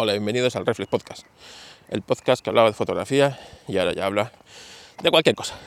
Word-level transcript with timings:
Hola, 0.00 0.12
bienvenidos 0.12 0.54
al 0.54 0.64
Reflex 0.64 0.88
Podcast, 0.88 1.26
el 1.88 2.02
podcast 2.02 2.40
que 2.40 2.50
hablaba 2.50 2.68
de 2.68 2.72
fotografía 2.72 3.36
y 3.66 3.78
ahora 3.78 3.92
ya 3.94 4.06
habla 4.06 4.30
de 5.02 5.10
cualquier 5.10 5.34
cosa. 5.34 5.58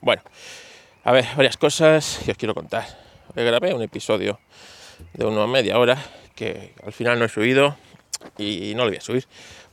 Bueno, 0.00 0.22
a 1.04 1.12
ver, 1.12 1.26
varias 1.36 1.58
cosas 1.58 2.20
que 2.24 2.30
os 2.30 2.38
quiero 2.38 2.54
contar. 2.54 2.86
Hoy 3.36 3.44
grabé 3.44 3.74
un 3.74 3.82
episodio 3.82 4.40
de 5.12 5.26
una 5.26 5.46
media 5.46 5.78
hora 5.78 6.02
que 6.34 6.72
al 6.86 6.94
final 6.94 7.18
no 7.18 7.26
he 7.26 7.28
subido 7.28 7.76
y 8.38 8.72
no 8.74 8.84
lo 8.84 8.88
voy 8.88 8.96
a 8.96 9.02
subir 9.02 9.26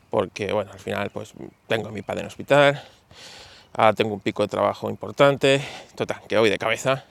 porque, 0.09 0.51
bueno, 0.51 0.73
al 0.73 0.81
final 0.81 1.09
pues 1.09 1.31
tengo 1.67 1.87
a 1.87 1.91
mi 1.93 2.01
padre 2.01 2.23
en 2.23 2.27
hospital, 2.27 2.83
ahora 3.71 3.93
tengo 3.93 4.13
un 4.13 4.19
pico 4.19 4.43
de 4.43 4.49
trabajo 4.49 4.89
importante, 4.89 5.61
total, 5.95 6.19
que 6.27 6.37
voy 6.37 6.49
de 6.49 6.57
cabeza 6.57 7.05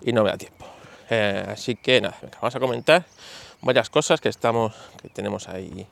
y 0.00 0.14
no 0.14 0.24
me 0.24 0.30
da 0.30 0.38
tiempo. 0.38 0.64
Eh, 1.10 1.44
así 1.46 1.76
que 1.76 2.00
nada, 2.00 2.16
vamos 2.40 2.56
a 2.56 2.58
comentar 2.58 3.04
varias 3.62 3.90
cosas 3.90 4.20
que 4.20 4.28
estamos, 4.28 4.74
que 5.00 5.08
tenemos 5.08 5.48
ahí 5.48 5.86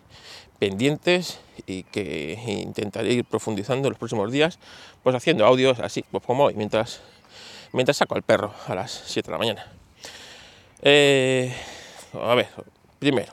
pendientes 0.59 1.41
y 1.67 1.85
que 1.85 2.39
intentaré 2.47 3.13
ir 3.13 3.25
profundizando 3.25 3.89
en 3.89 3.93
los 3.93 3.99
próximos 3.99 4.31
días, 4.31 4.59
pues 5.03 5.17
haciendo 5.17 5.47
audios 5.47 5.81
así, 5.81 6.05
pues 6.11 6.23
como 6.25 6.45
hoy, 6.45 6.55
mientras, 6.55 7.01
mientras 7.73 7.97
saco 7.97 8.15
al 8.15 8.23
perro 8.23 8.53
a 8.67 8.75
las 8.75 8.91
7 9.07 9.27
de 9.27 9.33
la 9.33 9.39
mañana. 9.39 9.73
Eh, 10.83 11.55
a 12.13 12.35
ver, 12.35 12.49
primero, 12.99 13.33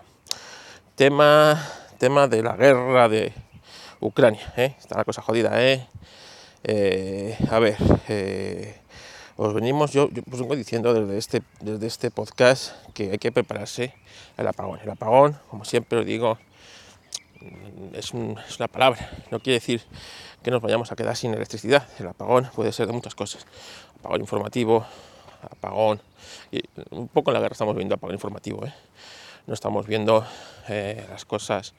tema, 0.96 1.62
tema 1.98 2.28
de 2.28 2.44
la 2.44 2.56
guerra 2.56 3.10
de 3.10 3.34
Ucrania, 4.00 4.54
¿eh? 4.56 4.76
está 4.80 4.98
la 4.98 5.04
cosa 5.04 5.22
jodida, 5.22 5.52
¿eh? 5.62 5.86
eh 6.64 7.38
a 7.50 7.60
ver, 7.60 7.76
os 9.38 9.54
venimos, 9.54 9.92
yo, 9.92 10.10
vengo 10.12 10.56
diciendo 10.56 10.96
desde 10.96 11.18
este, 11.18 11.42
desde 11.62 11.86
este 11.86 12.10
podcast 12.10 12.74
que 12.96 13.12
hay 13.12 13.20
que 13.20 13.32
prepararse 13.32 13.94
al 14.36 14.48
apagón. 14.48 14.80
El 14.82 14.90
apagón, 14.90 15.38
como 15.50 15.64
siempre 15.64 16.00
os 16.00 16.06
digo, 16.08 16.40
es, 17.94 18.14
una 18.14 18.68
palabra, 18.68 19.12
no 19.30 19.40
quiere 19.40 19.60
decir 19.60 19.84
que 20.42 20.50
nos 20.50 20.60
vayamos 20.60 20.92
a 20.92 20.96
quedar 20.96 21.16
sin 21.16 21.36
electricidad. 21.36 21.88
El 22.00 22.08
apagón 22.08 22.50
puede 22.56 22.72
ser 22.72 22.88
de 22.88 22.94
muchas 22.94 23.14
cosas. 23.14 23.46
Apagón 24.00 24.22
informativo, 24.22 24.86
apagón, 25.44 26.02
y 26.52 26.64
un 26.90 27.08
poco 27.08 27.30
en 27.30 27.36
la 27.36 27.40
guerra 27.40 27.54
estamos 27.54 27.76
viendo 27.76 27.94
apagón 27.94 28.16
informativo. 28.16 28.66
¿eh? 28.66 28.74
No 29.46 29.54
estamos 29.54 29.86
viendo 29.86 30.26
eh, 30.68 31.06
las 31.12 31.26
cosas 31.26 31.76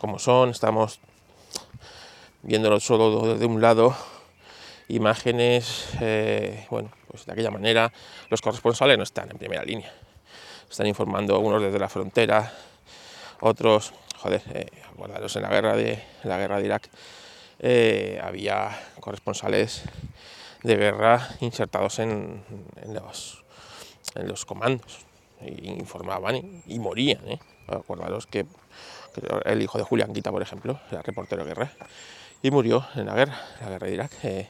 como 0.00 0.18
son, 0.18 0.50
estamos 0.50 0.98
viéndolo 2.42 2.80
solo 2.80 3.32
desde 3.32 3.46
un 3.46 3.60
lado 3.60 3.94
imágenes, 4.88 5.88
eh, 6.00 6.66
bueno, 6.70 6.90
pues 7.08 7.26
de 7.26 7.32
aquella 7.32 7.50
manera 7.50 7.92
los 8.30 8.40
corresponsales 8.40 8.96
no 8.96 9.02
están 9.02 9.30
en 9.30 9.38
primera 9.38 9.64
línea. 9.64 9.92
Están 10.70 10.86
informando 10.86 11.38
unos 11.38 11.62
desde 11.62 11.78
la 11.78 11.88
frontera, 11.88 12.52
otros, 13.40 13.92
joder, 14.18 14.42
eh, 14.54 14.66
en 14.98 15.42
la 15.42 15.48
guerra 15.48 15.76
de, 15.76 16.02
la 16.24 16.38
guerra 16.38 16.58
de 16.58 16.64
Irak 16.64 16.88
eh, 17.58 18.20
había 18.22 18.70
corresponsales 19.00 19.82
de 20.62 20.76
guerra 20.76 21.28
insertados 21.40 21.98
en, 21.98 22.42
los, 22.92 23.44
en 24.14 24.28
los 24.28 24.44
comandos 24.44 25.06
y 25.40 25.68
informaban 25.68 26.62
y, 26.66 26.78
morían. 26.78 27.28
¿eh? 27.28 27.38
Acordaros 27.68 28.26
que, 28.26 28.46
el 29.44 29.62
hijo 29.62 29.78
de 29.78 29.84
Julián 29.84 30.12
Guita, 30.12 30.30
por 30.30 30.42
ejemplo, 30.42 30.80
era 30.90 31.02
reportero 31.02 31.44
de 31.44 31.48
guerra 31.48 31.72
y 32.46 32.50
murió 32.52 32.86
en 32.94 33.06
la 33.06 33.14
guerra, 33.14 33.40
la 33.60 33.70
guerra 33.70 33.86
de 33.88 33.92
Irak. 33.92 34.12
Eh, 34.22 34.48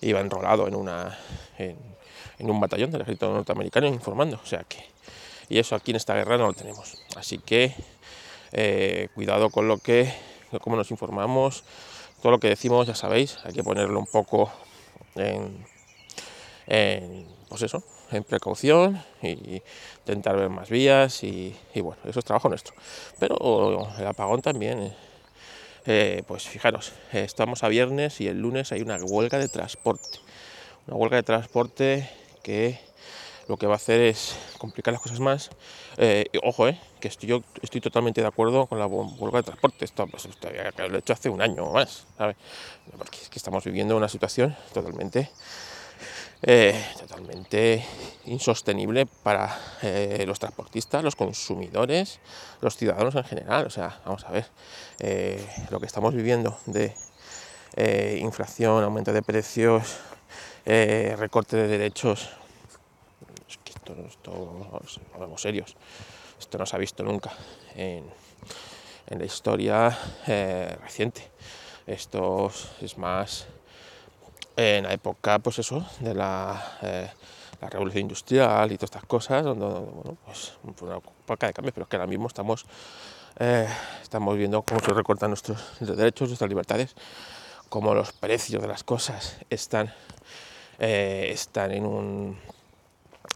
iba 0.00 0.20
enrolado 0.20 0.68
en, 0.68 0.76
una, 0.76 1.18
en, 1.58 1.76
un 2.38 2.60
batallón 2.60 2.92
del 2.92 3.00
ejército 3.00 3.32
norteamericano 3.32 3.88
informando. 3.88 4.38
O 4.40 4.46
sea 4.46 4.62
que, 4.62 4.78
y 5.48 5.58
eso 5.58 5.74
aquí 5.74 5.90
en 5.90 5.96
esta 5.96 6.14
guerra 6.14 6.38
no 6.38 6.46
lo 6.46 6.52
tenemos. 6.52 7.02
Así 7.16 7.38
que 7.38 7.74
eh, 8.52 9.08
cuidado 9.14 9.50
con 9.50 9.66
lo 9.66 9.78
que, 9.78 10.12
cómo 10.60 10.76
nos 10.76 10.92
informamos, 10.92 11.64
todo 12.20 12.30
lo 12.30 12.38
que 12.38 12.48
decimos, 12.48 12.86
ya 12.86 12.94
sabéis, 12.94 13.38
hay 13.42 13.52
que 13.52 13.64
ponerlo 13.64 13.98
un 13.98 14.06
poco 14.06 14.52
en, 15.16 15.66
en 16.68 17.26
pues 17.48 17.62
eso, 17.62 17.82
en 18.12 18.22
precaución 18.22 19.02
y 19.20 19.60
intentar 19.98 20.36
ver 20.36 20.48
más 20.48 20.70
vías 20.70 21.24
y, 21.24 21.56
y, 21.74 21.80
bueno, 21.80 22.00
eso 22.04 22.20
es 22.20 22.24
trabajo 22.24 22.48
nuestro. 22.48 22.74
Pero 23.18 23.88
el 23.98 24.06
apagón 24.06 24.42
también. 24.42 24.80
Eh, 24.80 25.11
eh, 25.86 26.22
pues 26.26 26.48
fijaros, 26.48 26.92
estamos 27.12 27.64
a 27.64 27.68
viernes 27.68 28.20
y 28.20 28.28
el 28.28 28.40
lunes 28.40 28.72
hay 28.72 28.82
una 28.82 28.96
huelga 28.96 29.38
de 29.38 29.48
transporte. 29.48 30.20
Una 30.86 30.96
huelga 30.96 31.16
de 31.16 31.22
transporte 31.22 32.08
que 32.42 32.78
lo 33.48 33.56
que 33.56 33.66
va 33.66 33.74
a 33.74 33.76
hacer 33.76 34.00
es 34.00 34.36
complicar 34.58 34.92
las 34.92 35.02
cosas 35.02 35.20
más. 35.20 35.50
Eh, 35.96 36.26
ojo, 36.42 36.68
eh, 36.68 36.78
que 37.00 37.08
estoy, 37.08 37.28
yo 37.28 37.42
estoy 37.62 37.80
totalmente 37.80 38.20
de 38.20 38.26
acuerdo 38.26 38.66
con 38.66 38.78
la 38.78 38.86
huelga 38.86 39.38
de 39.38 39.42
transporte. 39.42 39.84
Esto, 39.84 40.06
pues, 40.06 40.28
lo 40.88 40.96
he 40.96 40.98
hecho 40.98 41.12
hace 41.12 41.28
un 41.28 41.42
año 41.42 41.64
o 41.64 41.72
más, 41.72 42.06
es 43.20 43.28
que 43.28 43.38
estamos 43.38 43.64
viviendo 43.64 43.96
una 43.96 44.08
situación 44.08 44.56
totalmente 44.72 45.30
eh, 46.44 46.74
totalmente 46.98 47.84
insostenible 48.24 49.06
para 49.06 49.56
eh, 49.80 50.24
los 50.26 50.40
transportistas, 50.40 51.04
los 51.04 51.14
consumidores, 51.14 52.18
los 52.60 52.76
ciudadanos 52.76 53.14
en 53.14 53.22
general. 53.22 53.66
O 53.66 53.70
sea, 53.70 54.00
vamos 54.04 54.24
a 54.24 54.32
ver, 54.32 54.46
eh, 54.98 55.46
lo 55.70 55.78
que 55.78 55.86
estamos 55.86 56.14
viviendo 56.14 56.58
de 56.66 56.94
inflación, 58.18 58.82
aumento 58.82 59.12
de 59.12 59.22
precios, 59.22 59.98
recorte 60.64 61.56
de 61.56 61.68
derechos, 61.68 62.28
es 63.48 63.56
que 63.58 63.70
esto, 63.70 63.94
esto 64.06 65.38
serios, 65.38 65.76
esto 66.38 66.58
no 66.58 66.66
se 66.66 66.76
ha 66.76 66.78
visto 66.78 67.02
nunca 67.02 67.32
en 67.74 68.04
la 69.08 69.24
historia 69.24 69.96
reciente. 70.82 71.22
Esto 71.86 72.52
es 72.80 72.98
más 72.98 73.46
en 74.56 74.84
la 74.84 74.92
época, 74.92 75.38
pues 75.38 75.58
eso, 75.58 75.86
de 76.00 76.14
la, 76.14 76.78
eh, 76.82 77.10
la 77.60 77.68
revolución 77.68 78.02
industrial 78.02 78.70
y 78.72 78.76
todas 78.76 78.90
estas 78.90 79.04
cosas, 79.04 79.44
donde, 79.44 79.66
pues 80.24 80.54
una 80.80 80.96
época 80.96 81.46
de 81.46 81.52
cambio, 81.52 81.72
pero 81.72 81.84
es 81.84 81.88
que 81.88 81.96
ahora 81.96 82.06
mismo 82.06 82.26
estamos, 82.26 82.66
eh, 83.38 83.68
estamos 84.02 84.36
viendo 84.36 84.62
cómo 84.62 84.80
se 84.80 84.92
recortan 84.92 85.30
nuestros 85.30 85.78
derechos, 85.80 86.28
nuestras 86.28 86.48
libertades, 86.48 86.94
cómo 87.68 87.94
los 87.94 88.12
precios 88.12 88.60
de 88.60 88.68
las 88.68 88.84
cosas 88.84 89.38
están, 89.48 89.92
eh, 90.78 91.28
están 91.30 91.72
en 91.72 91.86
un 91.86 92.38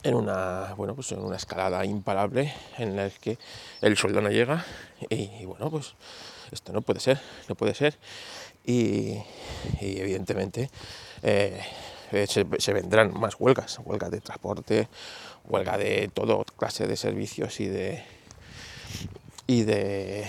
en 0.03 0.15
una 0.15 0.75
bueno 0.77 0.95
pues 0.95 1.11
en 1.13 1.21
una 1.21 1.37
escalada 1.37 1.85
imparable 1.85 2.53
en 2.77 2.97
la 2.97 3.09
que 3.09 3.39
el 3.81 3.97
sueldo 3.97 4.21
no 4.21 4.31
llega 4.31 4.65
y 5.11 5.45
bueno 5.47 5.71
pues 5.71 5.95
esto 6.53 6.73
no 6.73 6.83
puede 6.83 7.01
ser 7.01 7.21
no 7.49 7.55
puede 7.55 7.75
ser. 7.75 7.97
Y, 8.67 9.23
evidentemente 9.81 10.71
eh, 11.29 11.61
se, 12.29 12.73
vendrán 12.73 13.13
más 13.19 13.35
huelgas, 13.41 13.81
huelgas 13.85 14.13
de 14.13 14.21
transporte, 14.21 14.89
huelga 15.45 15.77
de 15.77 16.09
todo 16.15 16.45
clase 16.57 16.87
de 16.87 16.97
servicios 16.97 17.59
y 17.59 17.67
de 17.67 18.05
y 19.49 19.65
de 19.65 20.29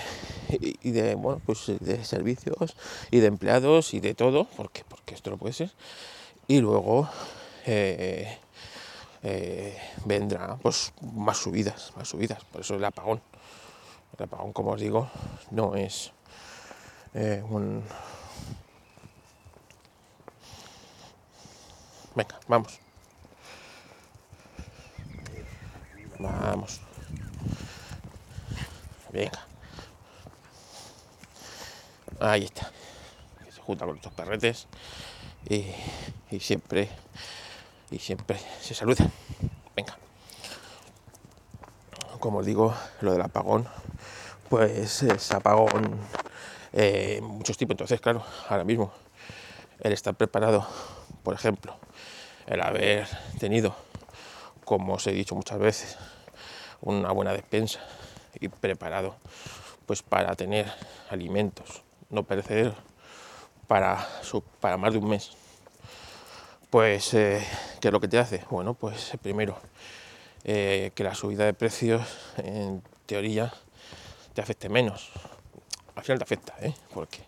y 0.50 0.90
de 0.91 1.13
bueno 1.13 1.40
pues 1.46 1.72
de 1.80 2.03
servicios 2.03 2.75
y 3.12 3.19
de 3.19 3.28
empleados 3.28 3.94
y 3.94 4.00
de 4.00 4.16
todo 4.16 4.47
porque 4.58 4.84
porque 4.90 5.13
esto 5.13 5.30
no 5.30 5.38
puede 5.38 5.53
ser. 5.53 5.72
Y 6.47 6.62
luego 6.62 7.08
eh, 7.68 8.40
eh, 9.22 9.78
vendrá 10.06 10.58
pues 10.64 10.94
más 11.14 11.38
subidas 11.38 11.94
más 11.96 12.09
subidas. 12.09 12.44
Por 12.46 12.62
eso 12.62 12.74
el 12.74 12.84
apagón. 12.84 13.22
El 14.18 14.24
apagón 14.24 14.52
como 14.52 14.72
os 14.72 14.81
digo 14.81 15.12
no 15.52 15.75
es 15.75 16.12
un 17.14 17.84
Venga, 22.17 22.39
vamos. 22.47 22.79
Vamos. 26.17 26.81
Venga. 29.13 29.45
Ahí 32.19 32.46
está. 32.46 32.72
Se 33.53 33.61
junta 33.61 33.85
con 33.85 33.97
estos 33.97 34.11
perretes 34.14 34.66
y, 35.47 35.67
siempre 36.40 36.90
y 37.91 37.99
siempre 37.99 38.40
se 38.61 38.73
saludan. 38.73 39.11
Venga. 39.75 39.96
Como 42.20 42.40
os 42.40 42.47
digo, 42.47 42.73
lo 43.02 43.11
del 43.11 43.22
apagón, 43.22 43.67
pues 44.49 45.03
es 45.03 45.31
apagón 45.34 45.99
eh, 46.73 47.20
muchos 47.22 47.58
tipos. 47.58 47.75
Entonces, 47.75 48.02
claro, 48.02 48.23
ahora 48.49 48.63
mismo 48.63 48.91
el 49.81 49.93
estar 49.93 50.16
preparado, 50.16 50.67
por 51.28 51.35
ejemplo, 51.35 51.76
el 52.46 52.62
haber 52.62 53.06
tenido, 53.38 53.76
como 54.64 54.94
os 54.94 55.06
he 55.08 55.12
dicho 55.12 55.35
muchas 55.35 55.59
veces, 55.59 55.97
una 56.79 57.12
buena 57.12 57.34
despensa 57.34 57.82
y 58.40 58.47
preparado 58.47 59.18
pues 59.85 60.03
para 60.03 60.34
tener 60.38 60.72
alimentos 61.09 61.84
no 62.09 62.24
perecederos 62.24 62.76
para, 63.68 64.08
para 64.62 64.78
más 64.78 64.94
de 64.94 65.00
un 65.00 65.09
mes. 65.09 65.32
Pues, 66.70 67.14
eh, 67.14 67.46
¿qué 67.82 67.90
es 67.90 67.91
lo 67.91 68.00
que 68.00 68.08
te 68.08 68.20
hace? 68.20 68.46
Bueno, 68.50 68.73
pues 68.73 69.12
primero, 69.22 69.58
eh, 70.46 70.91
que 70.96 71.03
la 71.03 71.14
subida 71.14 71.44
de 71.44 71.53
precios 71.53 72.08
en 72.38 72.82
teoría 73.06 73.53
te 74.34 74.40
afecte 74.40 74.70
menos. 74.70 75.12
al 75.94 76.03
final 76.03 76.20
te 76.20 76.23
afecta, 76.23 76.56
¿eh? 76.62 76.73
porque 76.94 77.20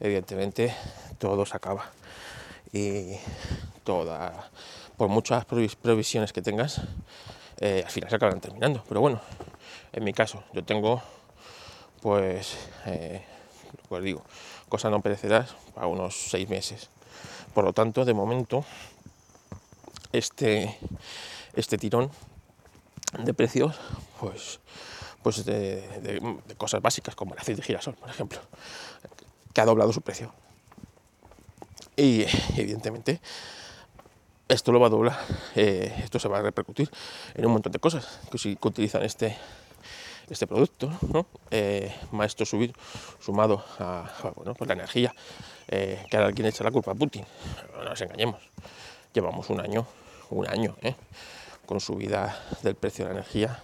evidentemente 0.00 0.74
todo 1.20 1.46
se 1.46 1.56
acaba 1.56 1.92
y 2.72 3.16
toda, 3.84 4.50
por 4.96 5.08
muchas 5.08 5.44
previsiones 5.44 6.32
que 6.32 6.42
tengas, 6.42 6.80
eh, 7.60 7.82
al 7.84 7.90
final 7.90 8.10
se 8.10 8.16
acaban 8.16 8.40
terminando. 8.40 8.84
Pero 8.88 9.00
bueno, 9.00 9.20
en 9.92 10.04
mi 10.04 10.12
caso, 10.12 10.42
yo 10.52 10.64
tengo, 10.64 11.02
pues, 12.02 12.56
eh, 12.86 13.24
pues 13.88 14.02
digo, 14.02 14.22
cosas 14.68 14.90
no 14.90 15.00
perecerás 15.00 15.54
para 15.74 15.86
unos 15.86 16.14
seis 16.14 16.48
meses. 16.48 16.88
Por 17.54 17.64
lo 17.64 17.72
tanto, 17.72 18.04
de 18.04 18.14
momento, 18.14 18.64
este, 20.12 20.78
este 21.54 21.78
tirón 21.78 22.10
de 23.18 23.34
precios, 23.34 23.76
pues, 24.20 24.60
pues 25.22 25.44
de, 25.44 26.20
cosas 26.56 26.80
básicas 26.82 27.14
como 27.14 27.34
el 27.34 27.40
aceite 27.40 27.62
de 27.62 27.66
girasol, 27.66 27.94
por 27.94 28.08
ejemplo, 28.08 28.38
que 29.52 29.60
ha 29.60 29.64
doblado 29.64 29.92
su 29.92 30.02
precio. 30.02 30.32
Y 31.98 32.24
evidentemente 32.56 33.20
esto 34.46 34.70
lo 34.70 34.78
va 34.78 34.86
a 34.86 34.90
doblar, 34.90 35.18
eh, 35.56 35.92
esto 36.04 36.20
se 36.20 36.28
va 36.28 36.38
a 36.38 36.42
repercutir 36.42 36.88
en 37.34 37.44
un 37.44 37.52
montón 37.52 37.72
de 37.72 37.80
cosas 37.80 38.20
que 38.30 38.38
si 38.38 38.56
utilizan 38.62 39.02
este 39.02 39.36
este 40.30 40.46
producto, 40.46 40.92
¿no? 41.12 41.26
eh, 41.50 41.92
maestro 42.12 42.44
subir, 42.44 42.74
sumado 43.18 43.64
a, 43.78 44.10
bueno, 44.36 44.54
pues 44.54 44.68
la 44.68 44.74
energía, 44.74 45.14
eh, 45.68 46.04
que 46.10 46.16
ahora 46.16 46.28
alguien 46.28 46.46
echa 46.46 46.62
la 46.62 46.70
culpa 46.70 46.92
a 46.92 46.94
Putin, 46.94 47.24
no 47.74 47.82
nos 47.82 48.00
engañemos, 48.00 48.42
llevamos 49.12 49.48
un 49.48 49.60
año, 49.60 49.86
un 50.30 50.46
año, 50.46 50.76
¿eh? 50.82 50.94
con 51.66 51.80
subida 51.80 52.44
del 52.62 52.74
precio 52.74 53.06
de 53.06 53.14
la 53.14 53.20
energía, 53.20 53.58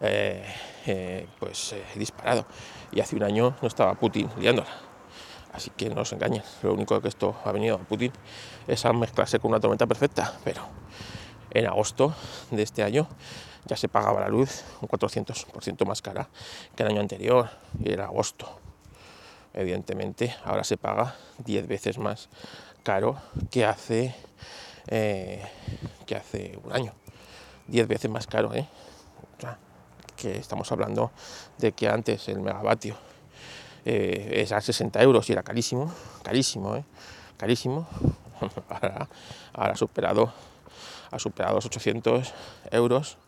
eh, 0.00 1.26
pues 1.38 1.74
disparado, 1.94 2.46
y 2.90 3.00
hace 3.00 3.14
un 3.14 3.22
año 3.22 3.56
no 3.62 3.68
estaba 3.68 3.94
Putin 3.94 4.28
liándola. 4.38 4.91
Así 5.52 5.70
que 5.70 5.90
no 5.90 6.00
os 6.00 6.12
engañen, 6.12 6.42
lo 6.62 6.72
único 6.72 7.00
que 7.00 7.08
esto 7.08 7.36
ha 7.44 7.52
venido 7.52 7.76
a 7.76 7.78
Putin 7.78 8.12
es 8.66 8.84
a 8.86 8.92
mezclarse 8.92 9.38
con 9.38 9.50
una 9.50 9.60
tormenta 9.60 9.86
perfecta, 9.86 10.32
pero 10.44 10.62
en 11.50 11.66
agosto 11.66 12.14
de 12.50 12.62
este 12.62 12.82
año 12.82 13.06
ya 13.66 13.76
se 13.76 13.88
pagaba 13.88 14.20
la 14.20 14.28
luz 14.28 14.64
un 14.80 14.88
400% 14.88 15.86
más 15.86 16.00
cara 16.00 16.28
que 16.74 16.82
el 16.82 16.88
año 16.88 17.00
anterior 17.00 17.50
y 17.78 17.92
era 17.92 18.06
agosto. 18.06 18.58
Evidentemente, 19.54 20.34
ahora 20.44 20.64
se 20.64 20.78
paga 20.78 21.14
10 21.44 21.68
veces 21.68 21.98
más 21.98 22.30
caro 22.82 23.20
que 23.50 23.66
hace, 23.66 24.14
eh, 24.86 25.44
que 26.06 26.16
hace 26.16 26.58
un 26.64 26.72
año. 26.72 26.94
10 27.68 27.86
veces 27.86 28.10
más 28.10 28.26
caro, 28.26 28.54
¿eh? 28.54 28.66
que 30.16 30.36
estamos 30.36 30.70
hablando 30.70 31.10
de 31.58 31.72
que 31.72 31.88
antes 31.88 32.28
el 32.28 32.38
megavatio 32.40 32.96
eh, 33.84 34.44
era 34.46 34.60
60 34.60 35.02
euros 35.02 35.28
y 35.28 35.32
era 35.32 35.42
carísimo, 35.42 35.92
carísimo, 36.22 36.76
¿eh? 36.76 36.84
carísimo. 37.36 37.88
ahora, 39.52 39.72
ha 39.72 39.76
superado, 39.76 40.32
ha 41.10 41.18
superado 41.18 41.56
los 41.56 41.66
800 41.66 42.32
euros 42.70 43.18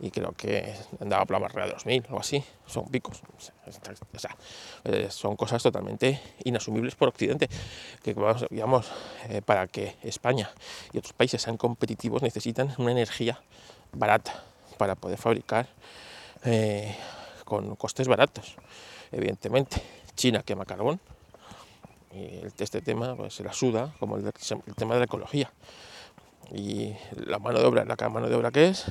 y 0.00 0.10
creo 0.10 0.32
que 0.32 0.74
andaba 1.00 1.24
por 1.26 1.34
la 1.34 1.40
barrera 1.40 1.66
de 1.66 1.72
2000 1.72 2.06
o 2.10 2.18
así, 2.18 2.42
son 2.66 2.88
picos. 2.88 3.22
Eh, 4.84 5.08
son 5.10 5.36
cosas 5.36 5.62
totalmente 5.62 6.20
inasumibles 6.44 6.94
por 6.94 7.08
Occidente, 7.08 7.48
que 8.02 8.14
digamos, 8.50 8.90
eh, 9.28 9.42
para 9.42 9.66
que 9.66 9.96
España 10.02 10.50
y 10.92 10.98
otros 10.98 11.12
países 11.12 11.42
sean 11.42 11.56
competitivos 11.56 12.22
necesitan 12.22 12.74
una 12.78 12.92
energía 12.92 13.40
barata 13.92 14.42
para 14.78 14.94
poder 14.94 15.18
fabricar 15.18 15.68
eh, 16.44 16.96
con 17.44 17.76
costes 17.76 18.08
baratos. 18.08 18.56
Evidentemente, 19.12 19.82
China 20.14 20.42
quema 20.42 20.64
carbón, 20.64 21.00
y 22.12 22.40
este 22.58 22.80
tema 22.80 23.16
pues, 23.16 23.34
se 23.34 23.44
la 23.44 23.52
suda, 23.52 23.94
como 23.98 24.16
el, 24.16 24.26
el 24.26 24.74
tema 24.74 24.94
de 24.94 25.00
la 25.00 25.04
ecología. 25.04 25.52
Y 26.52 26.94
la 27.14 27.38
mano 27.38 27.60
de 27.60 27.66
obra, 27.66 27.84
la 27.84 28.08
mano 28.08 28.28
de 28.28 28.34
obra 28.34 28.50
que 28.50 28.68
es, 28.68 28.86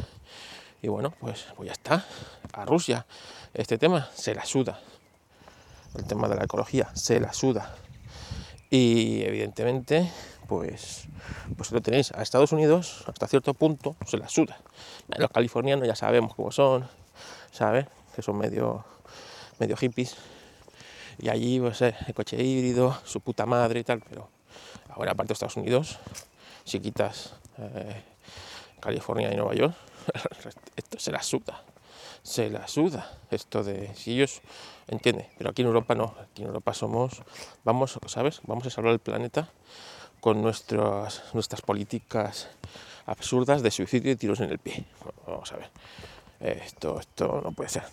y 0.82 0.88
bueno, 0.88 1.14
pues, 1.20 1.48
pues 1.56 1.68
ya 1.68 1.74
está. 1.74 2.06
A 2.54 2.66
Rusia 2.66 3.06
este 3.54 3.78
tema 3.78 4.10
se 4.14 4.34
la 4.34 4.46
suda. 4.46 4.80
El 5.96 6.06
tema 6.06 6.28
de 6.30 6.36
la 6.36 6.44
ecología 6.44 6.90
se 6.96 7.20
la 7.20 7.34
suda. 7.34 7.76
Y 8.70 9.24
evidentemente, 9.24 10.10
pues, 10.48 11.08
pues 11.58 11.72
lo 11.72 11.82
tenéis. 11.82 12.12
A 12.12 12.22
Estados 12.22 12.52
Unidos, 12.52 13.04
hasta 13.08 13.28
cierto 13.28 13.54
punto, 13.54 13.96
se 14.06 14.18
la 14.18 14.30
suda. 14.30 14.60
Los 15.18 15.32
californianos 15.32 15.88
ya 15.88 15.96
sabemos 15.96 16.36
cómo 16.36 16.52
son, 16.52 16.88
¿sabes? 17.52 17.88
Que 18.16 18.22
son 18.22 18.38
medio, 18.38 18.86
medio 19.60 19.78
hippies. 19.78 20.16
Y 21.18 21.30
allí, 21.30 21.60
pues, 21.60 21.82
eh, 21.82 21.96
el 22.08 22.14
coche 22.14 22.42
híbrido, 22.42 22.98
su 23.04 23.22
puta 23.22 23.46
madre 23.46 23.82
y 23.82 23.84
tal. 23.84 24.02
Pero 24.08 24.30
ahora, 24.90 25.12
aparte 25.12 25.30
de 25.30 25.34
Estados 25.34 25.58
Unidos, 25.58 26.00
si 26.64 26.80
quitas 26.80 27.34
eh, 27.58 28.04
California 28.80 29.32
y 29.32 29.36
Nueva 29.36 29.54
York, 29.54 29.76
esto 30.76 31.00
se 31.00 31.12
la 31.12 31.22
suda, 31.22 31.64
se 32.24 32.50
la 32.50 32.68
suda. 32.68 33.18
Esto 33.32 33.64
de 33.64 33.94
si 33.96 34.14
ellos 34.14 34.42
entienden, 34.88 35.28
pero 35.38 35.50
aquí 35.50 35.62
en 35.62 35.68
Europa 35.68 35.94
no, 35.96 36.16
aquí 36.22 36.42
en 36.42 36.48
Europa 36.48 36.74
somos, 36.74 37.22
vamos, 37.64 38.00
¿sabes? 38.08 38.40
Vamos 38.44 38.66
a 38.66 38.70
salvar 38.70 38.94
el 38.94 39.00
planeta 39.00 39.50
con 40.22 40.42
nuestras, 40.42 41.24
nuestras 41.34 41.62
políticas 41.62 42.50
absurdas 43.06 43.62
de 43.62 43.72
suicidio 43.72 44.12
y 44.12 44.16
tiros 44.16 44.40
en 44.40 44.52
el 44.52 44.60
pie. 44.60 44.86
Vamos 45.26 45.52
a 45.52 45.58
ver. 45.58 45.70
Esto, 46.40 47.00
esto 47.00 47.42
no 47.44 47.52
puede 47.52 47.70
ser. 47.70 47.84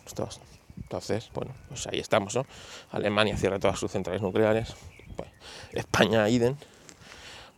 Entonces, 0.77 1.31
bueno, 1.35 1.53
pues 1.69 1.87
ahí 1.87 1.99
estamos, 1.99 2.35
¿no? 2.35 2.47
Alemania 2.91 3.37
cierra 3.37 3.59
todas 3.59 3.79
sus 3.79 3.91
centrales 3.91 4.23
nucleares. 4.23 4.75
Pues, 5.17 5.31
España, 5.73 6.29
Iden 6.29 6.57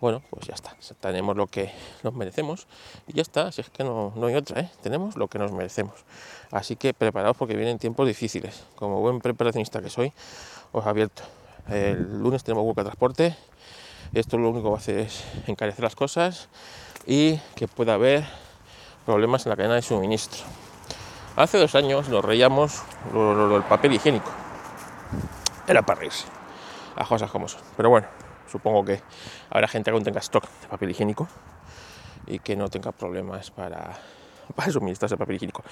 bueno, 0.01 0.23
pues 0.31 0.47
ya 0.47 0.55
está, 0.55 0.77
tenemos 1.01 1.37
lo 1.37 1.49
que 1.49 1.73
nos 2.05 2.15
merecemos 2.15 2.69
y 3.09 3.15
ya 3.15 3.23
está, 3.23 3.51
si 3.51 3.63
es 3.63 3.71
que 3.71 3.83
no, 3.83 4.13
hay 4.23 4.37
otra, 4.37 4.61
¿eh? 4.61 4.71
tenemos 4.81 5.17
lo 5.17 5.27
que 5.27 5.41
nos 5.41 5.51
merecemos. 5.51 5.95
Así 6.53 6.77
que 6.77 6.95
preparaos 6.95 7.37
porque 7.37 7.57
vienen 7.57 7.79
tiempos 7.79 8.07
difíciles. 8.07 8.65
Como 8.77 9.01
buen 9.01 9.21
preparacionista 9.21 9.83
que 9.83 9.91
soy, 9.91 10.13
os 10.71 10.87
abierto. 10.87 11.25
El 11.69 12.21
lunes 12.21 12.45
tenemos 12.45 12.65
huelga 12.65 12.83
de 12.83 12.87
transporte, 12.91 13.37
esto 14.15 14.39
lo 14.39 14.51
único 14.51 14.71
que 14.73 14.79
hacer 14.79 14.99
es 15.01 15.25
encarecer 15.49 15.83
las 15.83 15.97
cosas 15.97 16.49
y 17.05 17.39
que 17.57 17.67
pueda 17.67 17.95
haber 17.95 18.25
problemas 19.05 19.45
en 19.47 19.51
la 19.51 19.57
cadena 19.57 19.75
de 19.75 19.83
suministro. 19.83 20.45
Hace 21.39 21.59
dos 21.59 21.75
años 21.75 22.09
nos 22.09 22.25
reíamos 22.25 22.83
del 23.15 23.63
papel 23.63 23.95
higiénico. 23.95 24.31
Era 25.67 25.83
para 25.83 26.01
reírse. 26.01 26.27
Las 26.97 27.07
cosas 27.09 27.31
como 27.31 27.49
son. 27.49 27.61
Pero 27.77 27.91
bueno, 27.91 28.09
Supongo 28.51 28.85
que 28.85 29.03
habrá 29.51 29.69
gente 29.69 29.91
que 29.91 29.95
aún 29.95 30.05
tenga 30.05 30.21
stock 30.21 30.45
de 30.63 30.69
papel 30.69 30.91
higiénico 30.91 31.29
y 32.27 32.39
que 32.39 32.57
no 32.57 32.69
tenga 32.69 32.93
problemas 32.93 33.51
para, 33.51 33.99
para 34.57 34.73
suministrarse 34.73 35.17
papel 35.17 35.37
higiénico. 35.37 35.63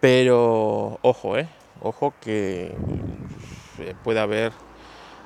Pero 0.00 0.98
ojo, 1.02 1.38
eh, 1.38 1.48
ojo 1.80 2.14
que 2.20 2.74
puede 4.02 4.20
haber 4.20 4.52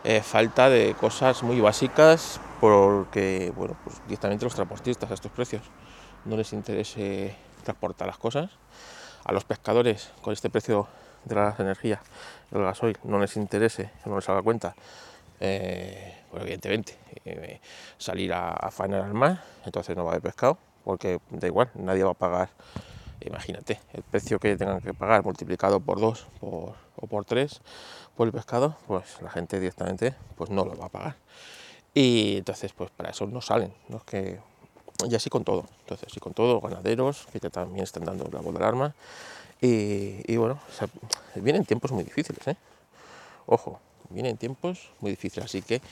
eh, 0.05 0.21
falta 0.23 0.69
de 0.69 0.95
cosas 0.95 1.43
muy 1.43 1.61
básicas 1.61 2.41
porque, 2.61 3.53
bueno, 3.57 3.76
pues 3.83 4.03
directamente 4.05 4.45
los 4.45 4.55
transportistas 4.55 5.11
a 5.11 5.14
estos 5.14 5.33
precios 5.33 5.62
no 6.26 6.37
les 6.37 6.53
interese 6.53 7.35
transportar 7.64 8.07
las 8.07 8.19
cosas. 8.19 8.50
A 9.25 9.33
los 9.33 9.45
pescadores 9.45 10.11
con 10.23 10.33
este 10.33 10.50
precio 10.50 10.89
de 11.25 11.35
la 11.35 11.55
energía, 11.59 12.00
del 12.50 12.62
gasoil, 12.62 12.97
no 13.05 13.19
les 13.19 13.37
interese, 13.37 13.91
no 14.07 14.17
les 14.17 14.29
haga 14.29 14.43
cuenta 14.43 14.75
eh, 15.41 16.17
pues 16.31 16.43
evidentemente, 16.43 16.97
eh, 17.25 17.61
salir 17.99 18.33
a, 18.33 18.50
a 18.50 18.71
faenar 18.71 19.03
al 19.03 19.15
mar, 19.15 19.43
entonces 19.65 19.97
no 19.97 20.05
va 20.05 20.11
a 20.11 20.12
haber 20.15 20.23
pescado, 20.23 20.59
porque 20.85 21.19
da 21.31 21.47
igual, 21.47 21.71
nadie 21.75 22.05
va 22.05 22.11
a 22.11 22.15
pagar, 22.15 22.50
imagínate, 23.21 23.81
el 23.93 24.03
precio 24.03 24.39
que 24.39 24.57
tengan 24.57 24.81
que 24.81 24.95
pagar 24.95 25.25
multiplicado 25.25 25.81
por 25.81 25.99
dos 25.99 26.27
o 26.41 26.75
por 27.09 27.25
tres 27.25 27.62
por 28.21 28.27
el 28.27 28.33
pescado, 28.35 28.77
pues 28.87 29.21
la 29.23 29.31
gente 29.31 29.59
directamente 29.59 30.15
pues 30.37 30.50
no 30.50 30.67
lo 30.67 30.77
va 30.77 30.87
a 30.87 30.89
pagar. 30.91 31.17
Y 31.95 32.37
entonces, 32.37 32.73
pues 32.75 32.91
para 32.91 33.11
eso 33.11 33.27
no 33.27 33.41
salen, 33.41 33.73
¿no? 33.89 34.00
que, 34.05 34.39
y 35.09 35.14
así 35.14 35.30
con 35.30 35.45
todo, 35.45 35.64
entonces 35.80 36.09
así 36.11 36.21
con 36.21 36.35
todo, 36.35 36.61
ganaderos 36.61 37.26
que 37.33 37.40
ya 37.40 37.50
también 37.50 37.85
están 37.85 38.04
dando 38.04 38.28
la 38.33 38.40
voz 38.40 38.54
del 38.54 38.62
arma, 38.62 38.95
y, 39.62 40.37
bueno, 40.37 40.59
vienen 41.35 41.66
tiempos 41.66 41.92
muy 41.92 42.02
difíciles, 42.02 42.47
¿eh? 42.49 42.57
Ojo, 43.47 43.78
vienen 44.09 44.38
tiempos 44.38 44.88
muy 45.00 45.11
difíciles, 45.11 45.45
así 45.45 45.61
que 45.61 45.83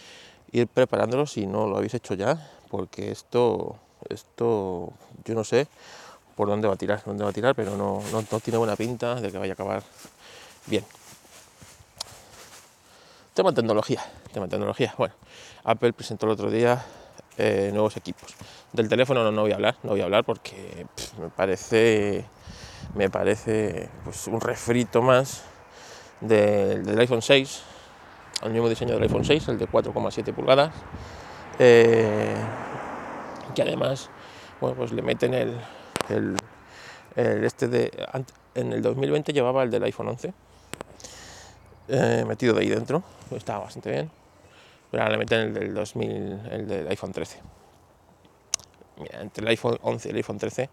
ir 0.52 0.66
preparándolo 0.68 1.26
si 1.26 1.46
no 1.46 1.66
lo 1.66 1.76
habéis 1.76 1.92
hecho 1.92 2.14
ya, 2.14 2.50
porque 2.70 3.10
esto, 3.10 3.76
esto, 4.08 4.92
yo 5.24 5.34
no 5.34 5.44
sé 5.44 5.66
por 6.34 6.48
dónde 6.48 6.66
va 6.66 6.74
a 6.74 6.76
tirar, 6.78 7.02
dónde 7.04 7.24
va 7.24 7.30
a 7.30 7.32
tirar, 7.32 7.54
pero 7.54 7.76
no, 7.76 8.00
no, 8.10 8.40
tiene 8.40 8.56
buena 8.56 8.76
pinta 8.76 9.16
de 9.16 9.30
que 9.30 9.38
vaya 9.38 9.52
a 9.52 9.54
acabar 9.54 9.82
bien. 10.66 10.84
Tema 13.34 13.50
de 13.50 13.56
tecnología, 13.56 14.02
tema 14.32 14.46
de 14.46 14.50
tecnología. 14.50 14.94
Bueno, 14.96 15.14
Apple 15.64 15.92
presentó 15.92 16.26
el 16.26 16.32
otro 16.32 16.50
día 16.50 16.82
eh, 17.38 17.70
nuevos 17.72 17.96
equipos. 17.96 18.34
Del 18.72 18.88
teléfono 18.88 19.24
no, 19.24 19.32
no, 19.32 19.42
voy 19.42 19.52
a 19.52 19.54
hablar, 19.54 19.76
no 19.82 19.90
voy 19.90 20.00
a 20.00 20.04
hablar 20.04 20.24
porque 20.24 20.86
me 21.20 21.28
parece, 21.30 22.24
me 22.94 23.08
parece 23.08 23.88
pues, 24.04 24.26
un 24.26 24.40
refrito 24.40 25.00
más 25.00 25.44
del, 26.20 26.84
del 26.84 26.98
iPhone 26.98 27.22
6 27.22 27.62
al 28.42 28.52
mismo 28.52 28.68
diseño 28.68 28.94
del 28.94 29.02
iPhone 29.02 29.24
6, 29.24 29.48
el 29.48 29.58
de 29.58 29.68
4,7 29.68 30.32
pulgadas, 30.32 30.72
eh, 31.58 32.36
que 33.54 33.62
además 33.62 34.10
bueno, 34.60 34.76
pues 34.76 34.92
le 34.92 35.02
meten 35.02 35.34
el, 35.34 35.56
el, 36.08 36.36
este 37.16 37.68
de 37.68 37.90
en 38.54 38.72
el 38.72 38.82
2020 38.82 39.32
llevaba 39.32 39.62
el 39.62 39.70
del 39.70 39.82
iPhone 39.84 40.08
11 40.08 40.32
eh, 41.88 42.24
metido 42.26 42.54
de 42.54 42.60
ahí 42.60 42.68
dentro, 42.68 43.02
estaba 43.30 43.64
bastante 43.64 43.90
bien, 43.90 44.10
pero 44.90 45.02
ahora 45.02 45.12
le 45.12 45.18
meten 45.18 45.40
el 45.40 45.54
del 45.54 45.74
2000, 45.74 46.40
el 46.50 46.68
del 46.68 46.88
iPhone 46.88 47.12
13. 47.12 47.38
Mira, 48.98 49.20
entre 49.20 49.42
el 49.42 49.48
iPhone 49.48 49.78
11 49.82 50.08
y 50.08 50.10
el 50.10 50.16
iPhone 50.16 50.38
13 50.38 50.70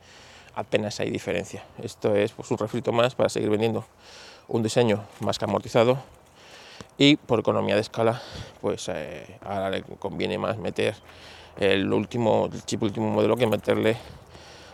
apenas 0.55 0.99
hay 0.99 1.09
diferencia. 1.09 1.63
Esto 1.81 2.15
es 2.15 2.31
pues, 2.31 2.49
un 2.51 2.57
refrito 2.57 2.91
más 2.91 3.13
para 3.15 3.29
seguir 3.29 3.49
vendiendo 3.49 3.85
un 4.47 4.63
diseño 4.63 5.05
más 5.19 5.37
que 5.37 5.45
amortizado 5.45 5.97
y 6.97 7.17
por 7.17 7.39
economía 7.39 7.75
de 7.75 7.81
escala 7.81 8.21
pues 8.61 8.89
eh, 8.89 9.37
ahora 9.43 9.69
le 9.69 9.83
conviene 9.83 10.37
más 10.37 10.57
meter 10.57 10.95
el 11.57 11.91
último 11.91 12.49
el 12.51 12.63
chip 12.63 12.83
último 12.83 13.09
modelo 13.09 13.35
que 13.35 13.47
meterle 13.47 13.97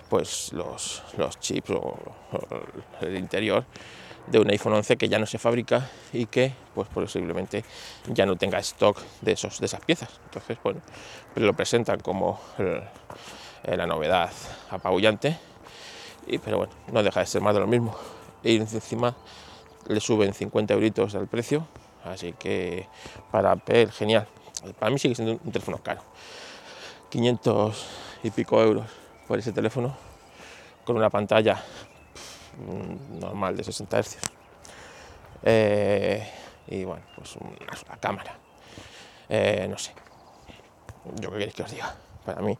pues 0.10 0.52
los, 0.54 1.04
los 1.18 1.40
chips 1.40 1.70
o, 1.72 1.96
el 3.02 3.18
interior 3.18 3.66
de 4.28 4.40
un 4.40 4.50
iPhone 4.50 4.74
11 4.74 4.98
que 4.98 5.10
ya 5.10 5.20
no 5.20 5.25
se 5.25 5.38
fabrica 5.38 5.90
y 6.13 6.25
que 6.25 6.54
pues 6.74 6.88
posiblemente 6.90 7.63
ya 8.08 8.25
no 8.25 8.36
tenga 8.36 8.60
stock 8.60 8.98
de 9.22 9.34
esos 9.34 9.60
de 9.60 9.66
esas 9.66 9.82
piezas 9.82 10.10
entonces 10.25 10.58
bueno 10.63 10.82
lo 11.36 11.54
presentan 11.54 12.00
como 12.00 12.40
la 13.63 13.86
novedad 13.86 14.32
apabullante 14.70 15.38
y, 16.28 16.38
pero 16.38 16.60
bueno 16.60 16.74
no 16.92 17.04
deja 17.04 17.22
de 17.22 17.25
ser 17.25 17.42
más 17.42 17.54
de 17.54 17.60
lo 17.60 17.68
mismo 17.68 17.96
y 18.44 18.58
encima 18.58 19.16
le 19.88 20.00
suben 20.00 20.34
50 20.34 20.74
euritos 20.74 21.16
al 21.16 21.28
precio 21.28 21.68
Así 22.04 22.34
que 22.34 22.88
para 23.32 23.51
Apple, 23.51 23.92
genial. 23.92 24.28
Para 24.80 24.92
mí 24.92 25.00
sigue 25.00 25.16
siendo 25.16 25.40
un 25.44 25.51
teléfono 25.51 25.78
caro. 25.78 26.01
500 27.10 27.88
y 28.24 28.32
pico 28.32 28.62
euros 28.62 28.88
por 29.28 29.40
ese 29.40 29.51
teléfono 29.51 29.96
con 30.86 30.96
una 30.96 31.10
pantalla 31.10 31.63
normal 33.20 33.55
de 33.58 33.63
60 33.63 34.03
Hz. 34.03 34.17
Eh, 35.43 36.29
y 36.67 36.84
bueno, 36.84 37.03
pues 37.15 37.36
una 37.36 37.98
cámara. 38.00 38.38
Eh, 39.29 39.67
no 39.70 39.77
sé. 39.77 39.93
Yo 41.20 41.31
qué 41.31 41.38
queréis 41.38 41.53
que 41.53 41.63
os 41.63 41.72
diga. 41.72 41.96
Para 42.25 42.41
mí, 42.41 42.58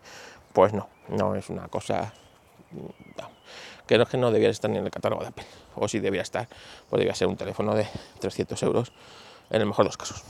pues 0.54 0.74
no, 0.74 0.90
no 1.10 1.36
es 1.36 1.50
una 1.50 1.68
cosa. 1.68 2.14
No, 2.72 3.30
creo 3.86 4.06
que 4.06 4.18
no 4.18 4.32
debiera 4.32 4.52
estar 4.52 4.72
ni 4.72 4.78
en 4.78 4.86
el 4.86 4.92
catálogo 4.92 5.22
de 5.22 5.30
Apple. 5.30 5.46
O 5.76 5.88
si 5.88 6.00
debiera 6.00 6.24
estar, 6.24 6.48
pues 6.90 7.00
debía 7.00 7.14
ser 7.14 7.28
un 7.28 7.38
teléfono 7.38 7.76
de 7.76 7.88
300 8.20 8.62
euros 8.64 8.92
en 9.50 9.62
el 9.62 9.68
mejor 9.68 9.86
de 9.86 9.90
los 9.90 9.98
casos. 9.98 10.24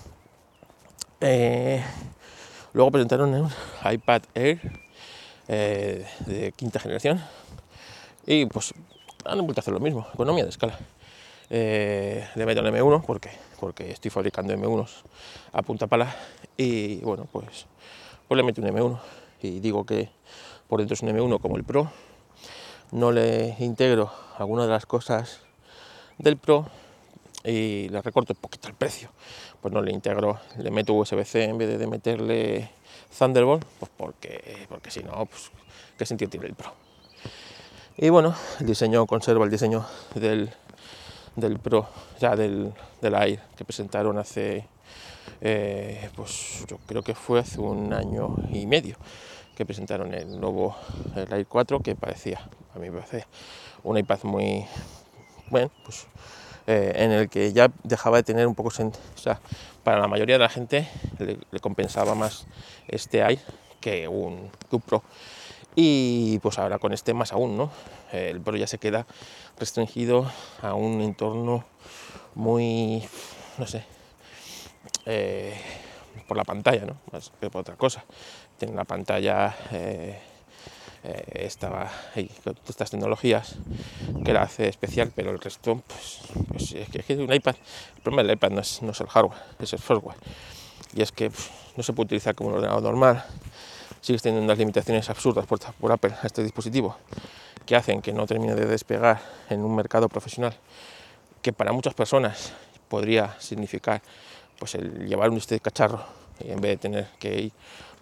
Eh, 1.21 1.83
luego 2.73 2.91
presentaron 2.91 3.33
un 3.33 3.51
iPad 3.89 4.23
Air 4.33 4.59
de 5.47 6.53
quinta 6.55 6.79
generación 6.79 7.21
y 8.25 8.45
pues 8.45 8.73
han 9.25 9.39
vuelto 9.39 9.59
a 9.59 9.61
hacer 9.61 9.73
lo 9.73 9.79
mismo, 9.79 10.07
economía 10.13 10.43
de 10.43 10.49
escala. 10.49 10.77
Eh, 11.49 12.27
le 12.35 12.45
meto 12.45 12.61
el 12.61 12.67
M1 12.67 13.03
porque, 13.05 13.29
porque 13.59 13.91
estoy 13.91 14.09
fabricando 14.09 14.53
M1s 14.53 15.03
a 15.51 15.61
punta 15.61 15.85
pala 15.87 16.15
y 16.55 16.99
bueno 16.99 17.27
pues, 17.29 17.65
pues 18.25 18.37
le 18.37 18.43
meto 18.43 18.61
un 18.61 18.69
M1 18.69 18.99
y 19.41 19.59
digo 19.59 19.85
que 19.85 20.09
por 20.69 20.79
dentro 20.79 20.93
es 20.93 21.01
un 21.01 21.09
M1 21.09 21.41
como 21.41 21.57
el 21.57 21.65
Pro 21.65 21.91
no 22.91 23.11
le 23.11 23.55
integro 23.59 24.11
algunas 24.37 24.67
de 24.67 24.71
las 24.71 24.85
cosas 24.85 25.41
del 26.17 26.37
Pro 26.37 26.67
y 27.43 27.89
le 27.89 28.01
recorto 28.01 28.33
un 28.33 28.39
poquito 28.39 28.67
el 28.67 28.75
precio. 28.75 29.09
Pues 29.61 29.73
no 29.73 29.81
le 29.81 29.91
integro, 29.91 30.39
le 30.57 30.71
meto 30.71 30.93
USB-C 30.93 31.43
en 31.45 31.57
vez 31.57 31.79
de 31.79 31.87
meterle 31.87 32.69
Thunderbolt, 33.17 33.65
pues 33.79 33.91
porque, 33.95 34.65
porque 34.69 34.91
si 34.91 35.03
no, 35.03 35.25
pues 35.25 35.51
qué 35.97 36.05
sentido 36.05 36.29
tiene 36.29 36.47
el 36.47 36.55
Pro. 36.55 36.73
Y 37.98 38.10
bueno, 38.10 38.33
el 38.60 38.65
diseño 38.65 39.05
conserva 39.05 39.43
el 39.43 39.51
diseño 39.51 39.86
del, 40.15 40.50
del 41.36 41.60
Pro, 41.60 41.88
ya 42.19 42.36
del, 42.36 42.74
del 43.01 43.13
Air 43.15 43.41
que 43.57 43.65
presentaron 43.65 44.17
hace, 44.17 44.65
eh, 45.41 46.10
pues 46.15 46.65
yo 46.67 46.77
creo 46.88 47.03
que 47.03 47.13
fue 47.13 47.39
hace 47.39 47.60
un 47.60 47.93
año 47.93 48.36
y 48.51 48.65
medio 48.65 48.95
que 49.55 49.65
presentaron 49.65 50.13
el 50.13 50.39
nuevo 50.39 50.75
el 51.15 51.31
Air 51.33 51.45
4 51.45 51.81
que 51.81 51.95
parecía, 51.95 52.39
a 52.74 52.79
mí 52.79 52.89
me 52.89 53.00
parece 53.01 53.25
un 53.83 53.98
iPad 53.98 54.19
muy, 54.24 54.65
bueno, 55.50 55.69
pues 55.83 56.07
eh, 56.67 56.93
en 56.95 57.12
el 57.12 57.29
que 57.29 57.51
ya 57.51 57.69
dejaba 57.83 58.17
de 58.17 58.24
tener 58.24 58.48
un 58.48 58.55
poco, 58.55 58.69
o 58.69 59.17
sea, 59.17 59.39
para 59.83 60.00
la 60.00 60.07
mayoría 60.07 60.36
de 60.36 60.43
la 60.43 60.50
gente 60.50 60.88
le, 61.19 61.60
compensaba 61.60 62.15
más 62.15 62.45
este 62.88 63.19
i 63.19 63.39
que 63.81 64.07
un, 64.07 64.50
que 64.69 64.79
Pro. 64.79 65.03
Y 65.75 66.39
pues 66.39 66.59
ahora 66.59 66.79
con 66.79 66.93
este 66.93 67.13
más 67.13 67.31
aún, 67.31 67.57
¿no? 67.57 67.71
El 68.11 68.41
Pro 68.41 68.57
ya 68.57 68.67
se 68.67 68.77
queda 68.77 69.05
restringido 69.57 70.29
a 70.61 70.73
un 70.73 71.01
entorno 71.01 71.63
muy, 72.35 73.07
no 73.57 73.67
sé, 73.67 73.85
eh, 75.05 75.55
por 76.27 76.37
la 76.37 76.43
pantalla, 76.43 76.85
¿no? 76.85 76.97
Más 77.11 77.31
que 77.39 77.49
por 77.49 77.61
otra 77.61 77.75
cosa. 77.75 78.03
Tiene 78.57 78.73
una 78.73 78.83
pantalla 78.83 79.55
eh, 79.71 80.19
eh, 81.03 81.45
estaba 81.47 81.91
ahí 82.13 82.29
con 82.43 82.55
estas 82.67 82.91
tecnologías 82.91 83.55
que 84.23 84.33
la 84.33 84.43
hace 84.43 84.67
especial, 84.67 85.11
pero 85.15 85.31
el 85.31 85.39
resto, 85.39 85.81
pues, 85.87 86.19
pues 86.47 86.73
es, 86.73 86.89
que, 86.89 87.13
es, 87.13 87.19
un 87.19 87.33
iPad. 87.33 87.55
El 87.95 88.01
problema 88.03 88.23
del 88.23 88.35
iPad 88.35 88.51
no 88.51 88.61
es, 88.61 88.81
no 88.83 88.91
es 88.91 89.01
el 89.01 89.07
hardware, 89.07 89.39
es 89.59 89.73
el 89.73 89.79
software. 89.79 90.17
Y 90.93 91.01
es 91.01 91.11
que 91.11 91.31
pues, 91.31 91.49
no 91.75 91.81
se 91.81 91.93
puede 91.93 92.05
utilizar 92.05 92.35
como 92.35 92.49
un 92.49 92.55
ordenador 92.57 92.83
normal. 92.83 93.25
Teniendo 94.01 94.41
unas 94.41 94.58
limitaciones 94.58 95.10
absurdas 95.10 95.46
por, 95.46 95.60
por 95.60 95.91
Apple 95.91 96.13
a 96.22 96.27
este 96.27 96.43
dispositivo 96.43 96.98
que 97.65 97.75
hacen 97.75 98.01
que 98.01 98.12
no 98.12 98.25
termine 98.25 98.55
de 98.55 98.65
despegar 98.65 99.22
en 99.50 99.63
un 99.63 99.75
mercado 99.75 100.10
profesional 100.10 100.55
que 101.41 101.53
para 101.53 101.72
muchas 101.72 101.93
personas 101.93 102.53
podría 102.89 103.39
significar 103.39 104.01
pues 104.60 104.75
el 104.75 105.08
llevar 105.08 105.29
un 105.29 105.38
este 105.38 105.60
cacharro 105.60 106.03
en 106.39 106.60
vez 106.60 106.72
de 106.72 106.77
tener 106.77 107.08
que 107.20 107.41
ir 107.41 107.51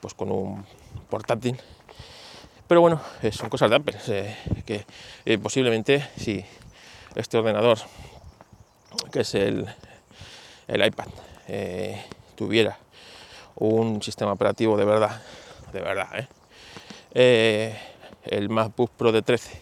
pues 0.01 0.13
con 0.13 0.31
un 0.31 0.65
portátil. 1.09 1.59
Pero 2.67 2.81
bueno, 2.81 3.01
eh, 3.21 3.31
son 3.31 3.49
cosas 3.49 3.69
de 3.69 3.75
Apple, 3.77 3.97
eh, 4.07 4.35
que 4.65 4.85
eh, 5.25 5.37
posiblemente 5.37 6.07
si 6.17 6.43
este 7.15 7.37
ordenador, 7.37 7.79
que 9.11 9.21
es 9.21 9.35
el, 9.35 9.67
el 10.67 10.85
iPad, 10.85 11.07
tuviera 12.35 12.77
un 13.55 14.01
sistema 14.03 14.33
operativo 14.33 14.77
de 14.77 14.85
verdad, 14.85 15.21
de 15.71 15.81
verdad, 15.81 16.27
el 17.11 18.49
MacBook 18.49 18.91
Pro 18.91 19.11
de 19.11 19.21
13 19.21 19.59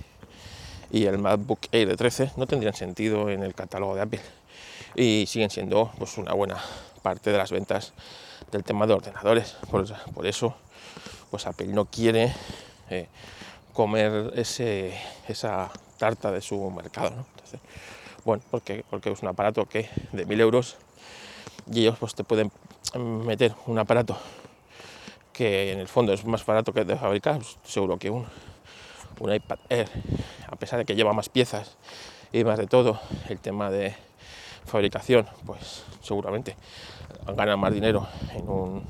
y 0.92 1.06
el 1.06 1.18
MacBook 1.18 1.60
Air 1.72 1.90
de 1.90 1.98
13 1.98 2.32
no 2.38 2.48
tendrían 2.48 2.74
sentido 2.74 3.30
en 3.30 3.44
el 3.44 3.54
catálogo 3.54 3.96
de 3.96 4.02
Apple 4.02 4.22
y 4.96 5.26
siguen 5.28 5.50
siendo 5.50 5.92
pues, 5.98 6.18
una 6.18 6.34
buena 6.34 6.58
parte 7.02 7.32
de 7.32 7.38
las 7.38 7.52
ventas 7.52 7.94
del 8.52 8.64
tema 8.64 8.88
de 8.88 8.94
ordenadores. 8.94 9.58
Por, 9.70 9.86
eso, 10.26 10.56
pues 11.30 11.46
Apple 11.46 11.68
no 11.68 11.86
quiere 11.86 12.34
eh, 12.90 13.08
comer 13.74 14.34
esa 14.36 15.72
tarta 15.98 16.32
de 16.32 16.42
su 16.42 16.70
mercado. 16.72 17.26
bueno, 18.26 18.44
porque, 18.50 18.84
porque 18.90 19.12
es 19.12 19.22
un 19.22 19.28
aparato 19.28 19.66
que 19.66 19.90
de 20.12 20.26
mil 20.26 20.40
euros 20.40 20.78
y 21.72 21.82
ellos 21.82 21.98
pues 22.00 22.16
te 22.16 22.24
pueden 22.24 22.52
meter 22.96 23.54
un 23.66 23.78
aparato 23.78 24.18
que 25.38 25.72
en 25.72 25.80
el 25.80 25.88
fondo 25.88 26.14
es 26.14 26.26
más 26.26 26.44
barato 26.44 26.74
que 26.74 26.84
de 26.84 26.96
fabricar, 26.96 27.38
pues, 27.38 27.58
seguro 27.64 27.98
que 27.98 28.10
un, 28.10 28.26
un 29.20 29.34
iPad 29.34 29.60
Air, 29.70 29.88
a 30.50 30.56
pesar 30.56 30.80
de 30.80 30.86
que 30.86 30.96
lleva 30.96 31.14
más 31.14 31.30
piezas 31.30 31.78
y 32.32 32.44
más 32.44 32.58
de 32.58 32.66
todo, 32.66 33.00
el 33.30 33.40
tema 33.40 33.70
de 33.70 33.96
fabricación, 34.66 35.28
pues 35.46 35.84
seguramente 36.02 36.56
gana 37.36 37.56
más 37.56 37.72
dinero 37.74 38.08
en 38.34 38.50
un 38.50 38.84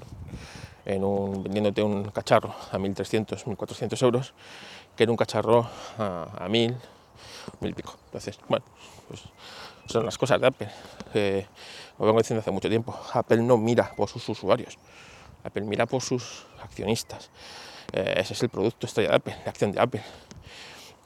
en 0.86 1.04
un, 1.04 1.44
vendiéndote 1.44 1.84
un 1.84 2.06
cacharro 2.12 2.56
a 2.72 2.78
1.300, 2.78 3.44
1.400 3.44 4.02
euros, 4.04 4.34
que 4.96 5.04
en 5.04 5.10
un 5.10 5.18
cacharro 5.18 5.68
a, 5.98 6.28
a 6.40 6.48
1.000, 6.48 6.78
1.000 7.60 7.70
y 7.70 7.74
pico. 7.74 7.96
Entonces, 8.06 8.40
bueno, 8.48 8.64
pues 9.10 9.22
son 9.88 10.06
las 10.06 10.18
cosas 10.18 10.40
de 10.40 10.48
Apple. 10.48 10.70
Eh, 11.14 11.46
lo 12.00 12.06
vengo 12.06 12.20
diciendo 12.20 12.40
hace 12.40 12.52
mucho 12.52 12.70
tiempo. 12.70 12.98
Apple 13.12 13.42
no 13.42 13.58
mira 13.58 13.92
por 13.98 14.08
sus 14.08 14.30
usuarios, 14.30 14.78
Apple 15.44 15.64
mira 15.64 15.86
por 15.86 16.02
sus 16.02 16.46
accionistas. 16.62 17.30
Eh, 17.94 18.16
ese 18.18 18.34
es 18.34 18.44
el 18.44 18.50
producto 18.50 18.86
estrella 18.86 19.10
de 19.10 19.16
Apple, 19.16 19.38
la 19.46 19.52
acción 19.52 19.72
de 19.72 19.80
Apple. 19.80 20.04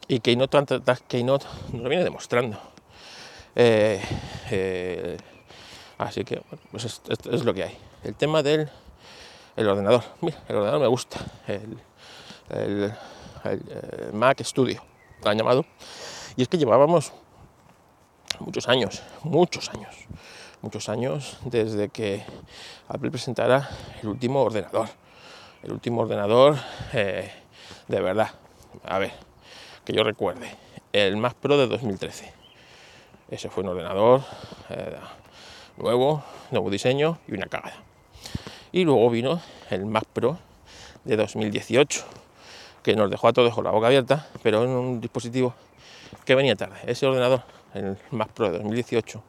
Y 0.08 0.20
Keynote, 0.20 0.82
Keynote 1.08 1.46
nos 1.72 1.84
lo 1.84 1.90
viene 1.90 2.04
demostrando. 2.04 2.60
Eh, 3.56 4.02
eh, 4.50 5.18
así 5.98 6.24
que, 6.24 6.42
bueno, 6.50 6.64
pues 6.72 6.86
es, 6.86 7.02
es, 7.08 7.46
lo 7.46 7.54
que 7.54 7.64
hay. 7.64 7.78
El 8.04 8.16
tema 8.16 8.42
del 8.42 8.70
el 9.56 9.68
ordenador. 9.68 10.04
Mira, 10.22 10.38
el 10.48 10.56
ordenador 10.56 10.82
me 10.82 10.88
gusta. 10.88 11.20
El, 11.48 11.78
el, 12.50 12.94
Mac 14.14 14.42
Studio, 14.44 14.84
lo 15.24 15.30
han 15.30 15.38
llamado. 15.38 15.66
Y 16.36 16.42
es 16.42 16.48
que 16.48 16.58
llevábamos 16.58 17.12
muchos 18.40 18.68
años, 18.68 19.02
muchos 19.24 19.70
años, 19.70 19.96
muchos 20.62 20.89
años 20.89 21.38
desde 21.46 21.89
que 21.89 22.24
Apple 22.88 23.12
presentara 23.12 23.70
el 24.01 24.10
último 24.10 24.41
ordenador. 24.41 24.88
El 25.63 25.72
último 25.72 26.01
ordenador 26.01 26.58
eh, 26.94 27.32
de 27.88 28.01
verdad. 28.01 28.32
A 28.84 29.00
ver, 29.00 29.12
que 29.86 29.94
yo 29.94 30.03
recuerde. 30.03 30.56
El 30.94 31.18
Mac 31.18 31.36
Pro 31.36 31.58
de 31.58 31.68
2013. 31.68 32.34
Ese 33.30 33.50
fue 33.50 33.63
un 33.63 33.70
ordenador 33.70 34.22
eh, 34.70 34.98
nuevo, 35.77 36.24
nuevo 36.51 36.70
diseño 36.70 37.20
y 37.27 37.34
una 37.34 37.46
cagada. 37.46 37.75
Y 38.72 38.84
luego 38.84 39.10
vino 39.10 39.41
el 39.70 39.86
Mac 39.86 40.06
Pro 40.12 40.38
de 41.03 41.18
2018, 41.18 42.03
que 42.84 42.96
nos 42.96 43.10
dejó 43.10 43.27
a 43.27 43.34
todos 43.34 43.53
con 43.53 43.63
la 43.63 43.72
boca 43.72 43.88
abierta, 43.88 44.27
pero 44.44 44.63
en 44.63 44.70
un 44.70 45.01
dispositivo 45.01 45.53
que 46.25 46.36
venía 46.36 46.56
tarde. 46.56 46.77
Ese 46.86 47.06
ordenador, 47.06 47.44
el 47.74 47.98
Mac 48.12 48.30
Pro 48.30 48.51
de 48.51 48.58
2018, 48.60 49.24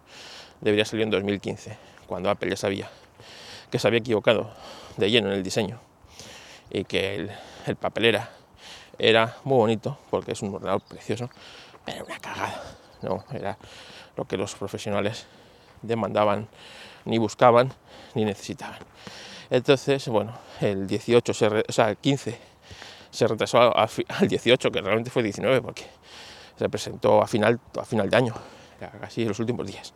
debería 0.62 0.86
salir 0.86 1.04
en 1.04 1.10
2015, 1.10 1.76
cuando 2.06 2.30
Apple 2.30 2.48
ya 2.50 2.56
sabía 2.56 2.88
que 3.70 3.78
se 3.78 3.86
había 3.86 4.00
equivocado 4.00 4.50
de 4.96 5.10
lleno 5.10 5.28
en 5.28 5.34
el 5.34 5.42
diseño 5.42 5.80
y 6.70 6.84
que 6.84 7.14
el, 7.14 7.30
el 7.66 7.76
papelera 7.76 8.30
era 8.98 9.36
muy 9.44 9.56
bonito 9.56 9.98
porque 10.10 10.32
es 10.32 10.42
un 10.42 10.54
ordenador 10.54 10.82
precioso, 10.82 11.28
pero 11.84 12.04
una 12.04 12.18
cagada. 12.18 12.62
No, 13.02 13.24
era 13.32 13.58
lo 14.16 14.24
que 14.26 14.36
los 14.36 14.54
profesionales 14.54 15.26
demandaban, 15.82 16.48
ni 17.04 17.18
buscaban, 17.18 17.72
ni 18.14 18.24
necesitaban. 18.24 18.78
Entonces, 19.50 20.06
bueno, 20.08 20.32
el 20.60 20.86
18, 20.86 21.34
se 21.34 21.46
o 21.46 21.72
sea, 21.72 21.90
el 21.90 21.96
15 21.96 22.38
se 23.10 23.26
retrasó 23.26 23.76
al 23.76 24.28
18, 24.28 24.70
que 24.70 24.80
realmente 24.80 25.10
fue 25.10 25.22
19, 25.22 25.60
porque 25.62 25.86
se 26.56 26.68
presentó 26.68 27.22
a 27.22 27.26
final, 27.26 27.60
a 27.78 27.84
final 27.84 28.08
de 28.08 28.16
año, 28.16 28.34
casi 29.00 29.24
los 29.24 29.38
últimos 29.40 29.66
días. 29.66 29.92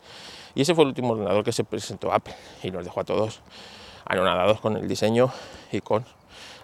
Y 0.56 0.62
ese 0.62 0.74
fue 0.74 0.84
el 0.84 0.88
último 0.88 1.12
ordenador 1.12 1.44
que 1.44 1.52
se 1.52 1.64
presentó 1.64 2.10
Apple 2.10 2.34
y 2.62 2.70
nos 2.70 2.82
dejó 2.82 3.00
a 3.00 3.04
todos 3.04 3.42
anonadados 4.06 4.58
con 4.58 4.74
el 4.78 4.88
diseño 4.88 5.30
y 5.70 5.82
con 5.82 6.06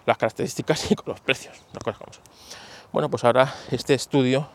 las 0.07 0.17
características 0.17 0.91
y 0.91 0.95
con 0.95 1.09
los 1.09 1.21
precios. 1.21 1.61
Bueno, 2.91 3.07
pues 3.11 3.23
ahora 3.23 3.53
este 3.69 3.93
estudio 3.93 4.49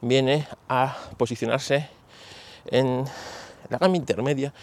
viene 0.00 0.48
a 0.66 0.96
posicionarse 1.18 1.90
en 2.64 3.04
la 3.68 3.76
gama 3.76 3.98
intermedia, 3.98 4.54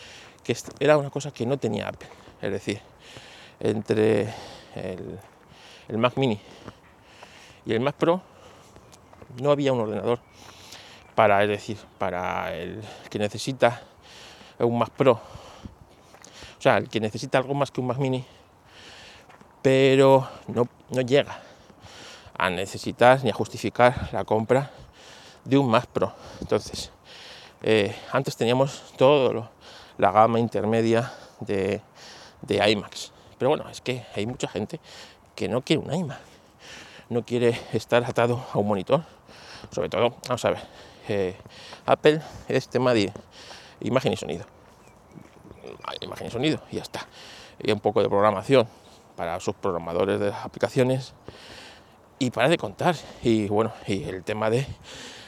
que 0.44 0.58
era 0.80 0.98
una 0.98 1.12
cosa 1.12 1.30
que 1.30 1.46
no 1.46 1.60
tenía 1.60 1.88
Apple. 1.88 2.10
Es 2.42 2.52
decir, 2.52 2.82
entre 3.60 4.34
el, 4.74 5.98
Mac 6.00 6.18
Mini 6.18 6.40
y 7.68 7.74
el 7.74 7.82
Mac 7.82 7.98
Pro 7.98 8.20
no 9.40 9.52
había 9.52 9.74
un 9.74 9.82
ordenador 9.82 10.20
para, 11.16 11.42
es 11.44 11.50
decir, 11.50 11.78
para 11.98 12.54
el 12.54 12.84
que 13.10 13.18
necesita 13.18 13.82
un 14.60 14.78
Mac 14.78 14.92
Pro, 14.92 15.14
o 15.14 16.62
sea, 16.62 16.78
el 16.78 16.90
que 16.90 17.00
necesita 17.00 17.38
algo 17.38 17.54
más 17.54 17.72
que 17.72 17.82
un 17.82 17.88
Mac 17.88 17.98
Mini, 17.98 18.26
pero 19.62 20.28
no, 20.48 20.68
no 20.90 21.02
llega 21.02 21.40
a 22.38 22.50
necesitar 22.50 23.24
ni 23.24 23.30
a 23.30 23.34
justificar 23.34 24.10
la 24.12 24.24
compra 24.24 24.70
de 25.44 25.58
un 25.58 25.70
Mac 25.70 25.88
Pro. 25.88 26.14
Entonces, 26.42 26.92
eh, 27.64 27.96
antes 28.12 28.36
teníamos 28.36 28.94
toda 28.98 29.50
la 29.98 30.12
gama 30.12 30.40
intermedia 30.40 31.12
de, 31.40 31.82
de 32.42 32.72
iMacs. 32.72 33.12
Pero 33.38 33.50
bueno, 33.50 33.70
es 33.70 33.82
que 33.82 34.06
hay 34.16 34.26
mucha 34.26 34.48
gente 34.48 34.80
que 35.36 35.48
no 35.48 35.62
quiere 35.62 35.82
un 35.82 35.94
iMac, 35.94 36.20
no 37.10 37.24
quiere 37.24 37.60
estar 37.74 38.04
atado 38.04 38.46
a 38.54 38.58
un 38.58 38.68
monitor. 38.68 39.04
Sobre 39.72 39.90
todo, 39.90 40.16
vamos 40.28 40.46
a 40.46 40.50
ver, 40.52 40.60
eh, 41.08 41.36
Apple 41.86 42.22
es 42.48 42.68
tema 42.68 42.94
de 42.94 43.12
imagen 43.82 44.14
y 44.14 44.18
sonido. 44.18 44.46
Imagen 46.02 46.28
y 46.28 46.32
sonido, 46.32 46.60
y 46.72 46.78
ya 46.78 46.82
está. 46.82 47.08
Y 47.60 47.72
un 47.72 47.80
poco 47.80 48.02
de 48.02 48.10
programación 48.10 48.68
para 49.16 49.40
sus 49.40 49.56
programadores 49.56 50.20
de 50.20 50.30
las 50.30 50.46
aplicaciones. 50.46 51.14
Y 52.20 52.32
para 52.32 52.50
de 52.50 52.58
contar. 52.58 52.96
Y 53.24 53.48
bueno, 53.48 53.74
y 53.88 54.04
el 54.04 54.24
tema 54.24 54.50
de 54.50 54.66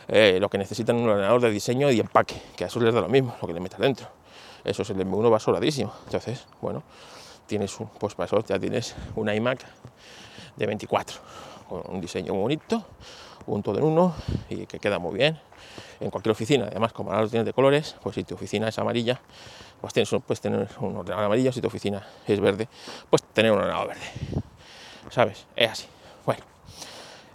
eh, 0.08 0.38
lo 0.40 0.50
que 0.50 0.58
necesitan 0.58 0.96
un 0.96 1.10
ordenador 1.10 1.42
de 1.42 1.52
diseño 1.52 1.92
y 1.92 2.00
empaque, 2.00 2.42
que 2.56 2.64
a 2.64 2.68
eso 2.68 2.80
les 2.80 2.94
da 2.94 3.02
lo 3.02 3.10
mismo, 3.10 3.36
lo 3.42 3.48
que 3.48 3.54
le 3.54 3.60
metas 3.60 3.80
dentro. 3.80 4.08
Eso 4.64 4.82
es 4.82 4.90
el 4.90 4.98
M1 4.98 5.32
va 5.32 5.40
sobradísimo. 5.40 5.94
Entonces, 6.06 6.46
bueno, 6.62 6.84
tienes 7.46 7.80
un, 7.80 7.88
pues 7.88 8.16
para 8.16 8.26
eso 8.26 8.44
ya 8.46 8.60
tienes 8.60 8.96
un 9.16 9.30
iMac 9.30 9.66
de 10.56 10.66
24, 10.66 11.18
con 11.70 11.84
un 11.88 12.02
diseño 12.02 12.34
bonito, 12.34 12.84
un 13.46 13.64
todo 13.64 13.78
en 13.78 13.84
uno 13.86 14.14
y 14.50 14.66
que 14.66 14.80
queda 14.80 15.00
muy 15.00 15.18
bien 15.18 15.40
en 16.00 16.10
cualquier 16.10 16.32
oficina. 16.32 16.68
Además, 16.70 16.94
como 16.94 17.12
ahora 17.12 17.24
lo 17.24 17.30
tienes 17.30 17.46
de 17.46 17.54
colores, 17.54 17.96
pues 18.02 18.16
si 18.16 18.24
tu 18.24 18.36
oficina 18.36 18.68
es 18.68 18.78
amarilla, 18.80 19.20
pues 19.82 19.94
tienes, 19.94 20.10
puedes 20.10 20.42
tener 20.42 20.68
un 20.80 20.98
ordenador 20.98 21.26
amarillo, 21.26 21.52
si 21.52 21.62
tu 21.62 21.68
oficina 21.68 22.06
es 22.28 22.40
verde, 22.40 22.68
pues 23.10 23.24
tener 23.24 23.52
un 23.52 23.60
ordenador 23.60 23.90
verde. 23.90 24.44
¿Sabes? 25.10 25.46
Es 25.56 25.72
así. 25.72 25.88
Bueno, 26.26 26.44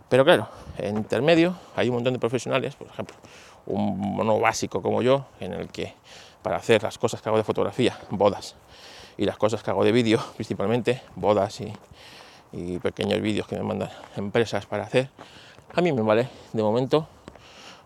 pero 0.08 0.24
claro, 0.24 0.48
en 0.78 0.96
intermedio 0.96 1.56
hay 1.74 1.88
un 1.88 1.94
montón 1.94 2.12
de 2.12 2.18
profesionales, 2.18 2.76
por 2.76 2.86
ejemplo, 2.88 3.16
un 3.66 3.98
mono 3.98 4.38
básico 4.38 4.82
como 4.82 5.02
yo, 5.02 5.26
en 5.40 5.52
el 5.52 5.68
que 5.68 5.94
para 6.42 6.56
hacer 6.56 6.82
las 6.82 6.98
cosas 6.98 7.22
que 7.22 7.28
hago 7.28 7.38
de 7.38 7.44
fotografía, 7.44 7.98
bodas, 8.10 8.56
y 9.16 9.24
las 9.24 9.36
cosas 9.36 9.62
que 9.62 9.70
hago 9.70 9.84
de 9.84 9.92
vídeo, 9.92 10.22
principalmente 10.36 11.02
bodas 11.14 11.60
y, 11.60 11.72
pequeños 12.80 13.22
vídeos 13.22 13.46
que 13.46 13.56
me 13.56 13.62
mandan 13.62 13.88
empresas 14.14 14.66
para 14.66 14.84
hacer, 14.84 15.08
a 15.74 15.80
mí 15.80 15.90
me 15.90 16.02
vale 16.02 16.28
de 16.52 16.62
momento 16.62 17.08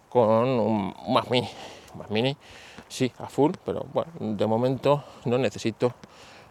con 0.09 0.49
un 0.49 0.95
Mac 1.09 1.29
Mini. 1.31 1.49
Mini, 2.11 2.37
sí, 2.89 3.11
a 3.19 3.27
full, 3.27 3.53
pero 3.65 3.87
bueno, 3.95 4.13
de 4.19 4.47
momento 4.47 5.03
no 5.25 5.39
necesito 5.39 5.95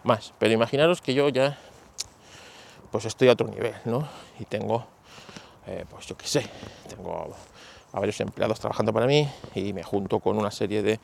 más. 0.03 0.33
Pero 0.39 0.53
imaginaros 0.53 1.01
que 1.01 1.13
yo 1.13 1.29
ya 1.29 1.57
pues 2.91 3.05
estoy 3.05 3.27
a 3.27 3.33
otro 3.33 3.47
nivel, 3.47 3.75
¿no? 3.85 4.07
Y 4.39 4.45
tengo 4.45 4.87
eh, 5.67 5.83
pues 5.89 6.05
yo 6.05 6.15
qué 6.15 6.27
sé, 6.27 6.45
tengo 6.87 7.35
a 7.91 7.99
varios 7.99 8.19
empleados 8.21 8.59
trabajando 8.59 8.93
para 8.93 9.07
mí 9.07 9.27
y 9.55 9.73
me 9.73 9.81
junto 9.81 10.19
con 10.19 10.37
una 10.37 10.51
serie 10.51 10.83
de, 10.83 10.99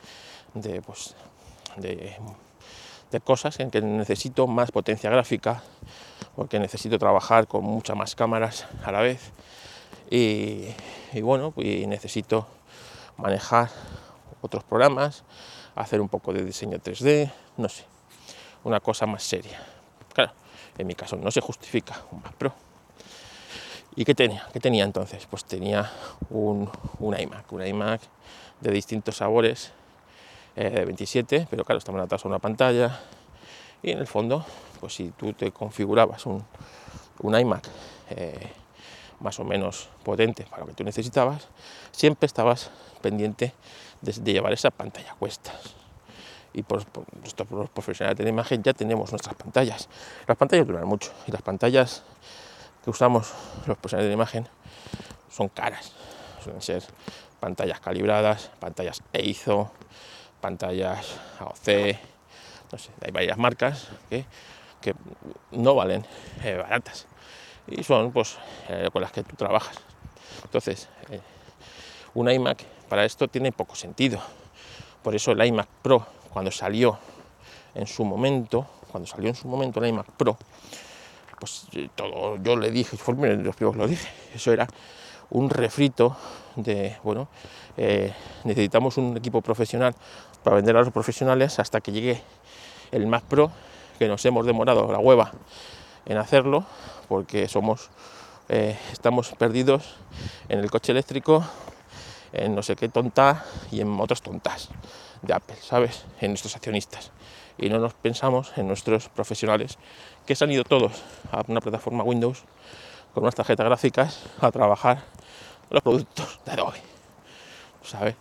de, 0.54 0.82
pues, 0.82 1.16
de, 1.78 2.16
cosas 3.24 3.60
en 3.60 3.72
que 3.72 3.82
necesito 3.82 4.46
más 4.46 4.72
potencia 4.72 5.10
gráfica, 5.10 5.64
porque 6.36 6.60
necesito 6.60 7.00
trabajar 7.00 7.48
con 7.48 7.64
muchas 7.64 7.98
más 7.98 8.16
cámaras 8.16 8.68
a 8.84 8.92
la 8.92 9.02
vez 9.02 9.32
y, 10.12 11.22
bueno, 11.22 11.52
pues 11.52 11.88
necesito 11.88 12.46
manejar 13.18 13.70
otros 14.42 14.64
programas, 14.64 15.24
hacer 15.76 16.02
un 16.02 16.10
poco 16.10 16.34
de 16.34 16.44
diseño 16.44 16.78
3D, 16.80 17.32
no 17.58 17.70
sé, 17.70 17.86
una 18.64 18.80
cosa 18.82 19.06
más 19.06 19.24
seria. 19.24 19.64
Claro, 20.14 20.34
en 20.78 20.86
mi 20.86 20.96
caso 20.96 21.16
no 21.16 21.32
se 21.32 21.40
justifica 21.40 22.02
un 22.12 22.22
Mac 22.22 22.34
Pro 22.34 22.54
¿Y 23.96 24.06
qué 24.06 24.16
tenía? 24.16 24.48
¿Qué 24.54 24.60
tenía 24.60 24.86
entonces? 24.86 25.28
Pues 25.30 25.44
tenía 25.44 25.92
un, 26.30 26.70
iMac, 27.00 27.52
un 27.52 27.66
iMac 27.66 28.02
de 28.62 28.72
distintos 28.72 29.18
sabores, 29.18 29.74
eh, 30.56 30.70
de 30.70 30.86
27, 30.86 31.48
pero 31.50 31.66
claro, 31.66 31.80
estaba 31.80 32.02
atados 32.02 32.24
a 32.24 32.30
una 32.30 32.40
pantalla. 32.40 33.00
Y 33.84 33.92
en 33.92 34.00
el 34.00 34.08
fondo, 34.08 34.46
pues 34.80 34.96
si 34.96 35.10
tú 35.12 35.34
te 35.34 35.52
configurabas 35.52 36.26
un, 36.26 36.44
iMac 37.22 37.68
eh, 38.12 38.54
más 39.22 39.40
o 39.40 39.44
menos 39.44 39.90
potente 40.04 40.44
para 40.50 40.62
lo 40.62 40.68
que 40.68 40.74
tú 40.74 40.84
necesitabas, 40.84 41.48
siempre 41.92 42.26
estabas 42.26 42.72
pendiente 43.02 43.54
de, 44.02 44.12
llevar 44.34 44.54
esa 44.54 44.72
pantalla 44.72 45.12
a 45.12 45.16
cuestas. 45.16 45.56
Y 46.54 46.64
por, 46.64 46.86
por, 46.86 47.06
profesionales 47.70 48.18
de 48.18 48.26
la 48.26 48.30
imagen 48.30 48.62
ya 48.62 48.74
tenemos 48.74 49.12
nuestras 49.12 49.36
pantallas. 49.36 49.88
Las 50.28 50.38
pantallas 50.38 50.68
duran 50.68 50.86
mucho 50.86 51.12
y 51.28 51.32
las 51.32 51.42
pantallas 51.42 52.04
que 52.84 52.90
usamos 52.90 53.32
los 53.68 53.78
profesionales 53.78 54.10
de 54.10 54.14
imagen 54.14 54.48
son 55.30 55.48
caras. 55.50 55.94
Suelen 56.44 56.62
ser 56.62 56.84
pantallas 57.40 57.80
calibradas, 57.80 58.52
pantallas 58.60 59.02
EIZO, 59.14 59.72
pantallas 60.42 61.20
AOC, 61.40 61.98
no 62.72 62.78
sé, 62.78 62.90
hay 63.02 63.12
varias 63.12 63.38
marcas 63.38 63.88
que, 64.10 64.26
no 65.52 65.76
valen 65.76 66.04
eh, 66.44 66.56
baratas 66.56 67.06
y 67.68 67.84
son 67.84 68.12
pues 68.12 68.38
eh, 68.70 68.90
con 68.92 69.02
las 69.02 69.12
que 69.12 69.24
tú 69.24 69.36
trabajas. 69.36 69.78
Entonces, 70.44 70.90
eh, 71.10 71.20
un 72.14 72.30
iMac 72.30 72.64
para 72.90 73.06
esto 73.06 73.28
tiene 73.28 73.52
poco 73.52 73.76
sentido. 73.76 74.20
Por 75.04 75.16
eso 75.16 75.32
el 75.32 75.44
iMac 75.46 75.68
Pro, 75.82 76.06
cuando 76.32 76.52
salió 76.52 76.98
en 77.74 77.88
su 77.88 78.04
momento, 78.04 78.66
cuando 78.92 79.08
salió 79.08 79.30
en 79.30 79.36
su 79.36 79.48
momento 79.48 79.80
el 79.80 79.90
iMac 79.90 80.08
Pro, 80.12 80.38
pues 81.40 81.68
eh, 81.74 81.90
todo, 81.96 82.38
yo 82.38 82.56
le 82.56 82.72
dije, 82.72 82.98
los 82.98 83.56
primeros 83.56 83.76
lo 83.76 83.88
dije, 83.88 84.10
eso 84.34 84.52
era 84.52 84.68
un 85.30 85.50
refrito 85.50 86.18
de, 86.58 86.98
bueno, 87.04 87.30
necesitamos 88.44 88.98
un 88.98 89.16
equipo 89.16 89.42
profesional 89.42 89.96
para 90.44 90.58
vender 90.58 90.76
a 90.76 90.82
los 90.82 90.92
profesionales 90.92 91.58
hasta 91.58 91.80
que 91.80 91.94
llegue 91.94 92.22
el 92.92 93.08
Mac 93.08 93.24
Pro, 93.24 93.50
que 93.98 94.10
nos 94.10 94.26
hemos 94.26 94.46
demorado 94.46 94.92
la 94.92 95.00
hueva 95.00 95.32
en 96.06 96.18
hacerlo, 96.18 96.66
porque 97.12 97.50
somos, 97.50 97.90
eh, 98.48 98.80
estamos 98.90 99.34
perdidos 99.38 99.98
en 100.48 100.60
el 100.60 100.72
coche 100.72 100.94
eléctrico, 100.94 101.44
en 102.32 102.56
no 102.56 102.64
sé 102.64 102.78
qué 102.78 102.88
tonta 102.88 103.44
y 103.70 103.82
en 103.82 104.00
otras 104.00 104.22
tontas 104.22 104.70
de 105.22 105.34
Apple, 105.34 105.58
¿sabes? 105.60 106.06
En 106.22 106.32
nuestros 106.32 106.56
accionistas. 106.56 107.12
Y 107.58 107.68
no 107.68 107.80
nos 107.80 107.96
pensamos 107.96 108.54
en 108.56 108.66
nuestros 108.66 109.10
profesionales 109.10 109.78
que 110.26 110.38
se 110.38 110.46
han 110.46 110.54
ido 110.54 110.64
todos 110.64 111.04
a 111.34 111.44
una 111.50 111.60
plataforma 111.60 112.06
Windows 112.06 112.46
con 113.14 113.24
unas 113.24 113.36
tarjetas 113.36 113.66
gráficas 113.66 114.20
a 114.40 114.50
trabajar 114.50 115.04
los 115.70 115.84
productos 115.84 116.40
de 116.46 116.52
Adobe. 116.54 116.82
¿Sabes? 117.84 118.16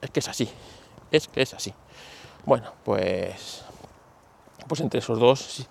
Es 0.00 0.10
que 0.10 0.18
es 0.18 0.28
así. 0.28 0.50
Es 1.12 1.28
que 1.28 1.42
es 1.42 1.54
así. 1.54 1.72
Bueno, 2.44 2.72
pues, 2.84 3.62
pues 4.66 4.80
entre 4.80 4.98
esos 4.98 5.20
dos 5.20 5.68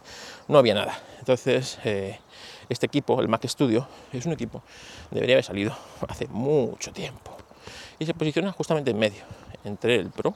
no 0.47 0.57
había 0.57 0.73
nada. 0.73 0.97
Entonces, 1.19 1.77
eh, 1.83 2.17
este 2.71 2.85
equipo, 2.85 3.19
el 3.21 3.27
Mac 3.27 3.45
Studio, 3.47 3.85
es 4.13 4.25
un 4.25 4.31
equipo 4.31 4.63
debería 5.11 5.35
haber 5.35 5.43
salido 5.43 5.75
hace 6.07 6.27
mucho 6.27 6.91
tiempo. 6.91 7.35
Y 7.99 8.05
se 8.05 8.13
posiciona 8.13 8.51
justamente 8.53 8.91
en 8.91 8.97
medio, 8.97 9.23
entre 9.63 9.95
el 9.95 10.09
Pro 10.09 10.33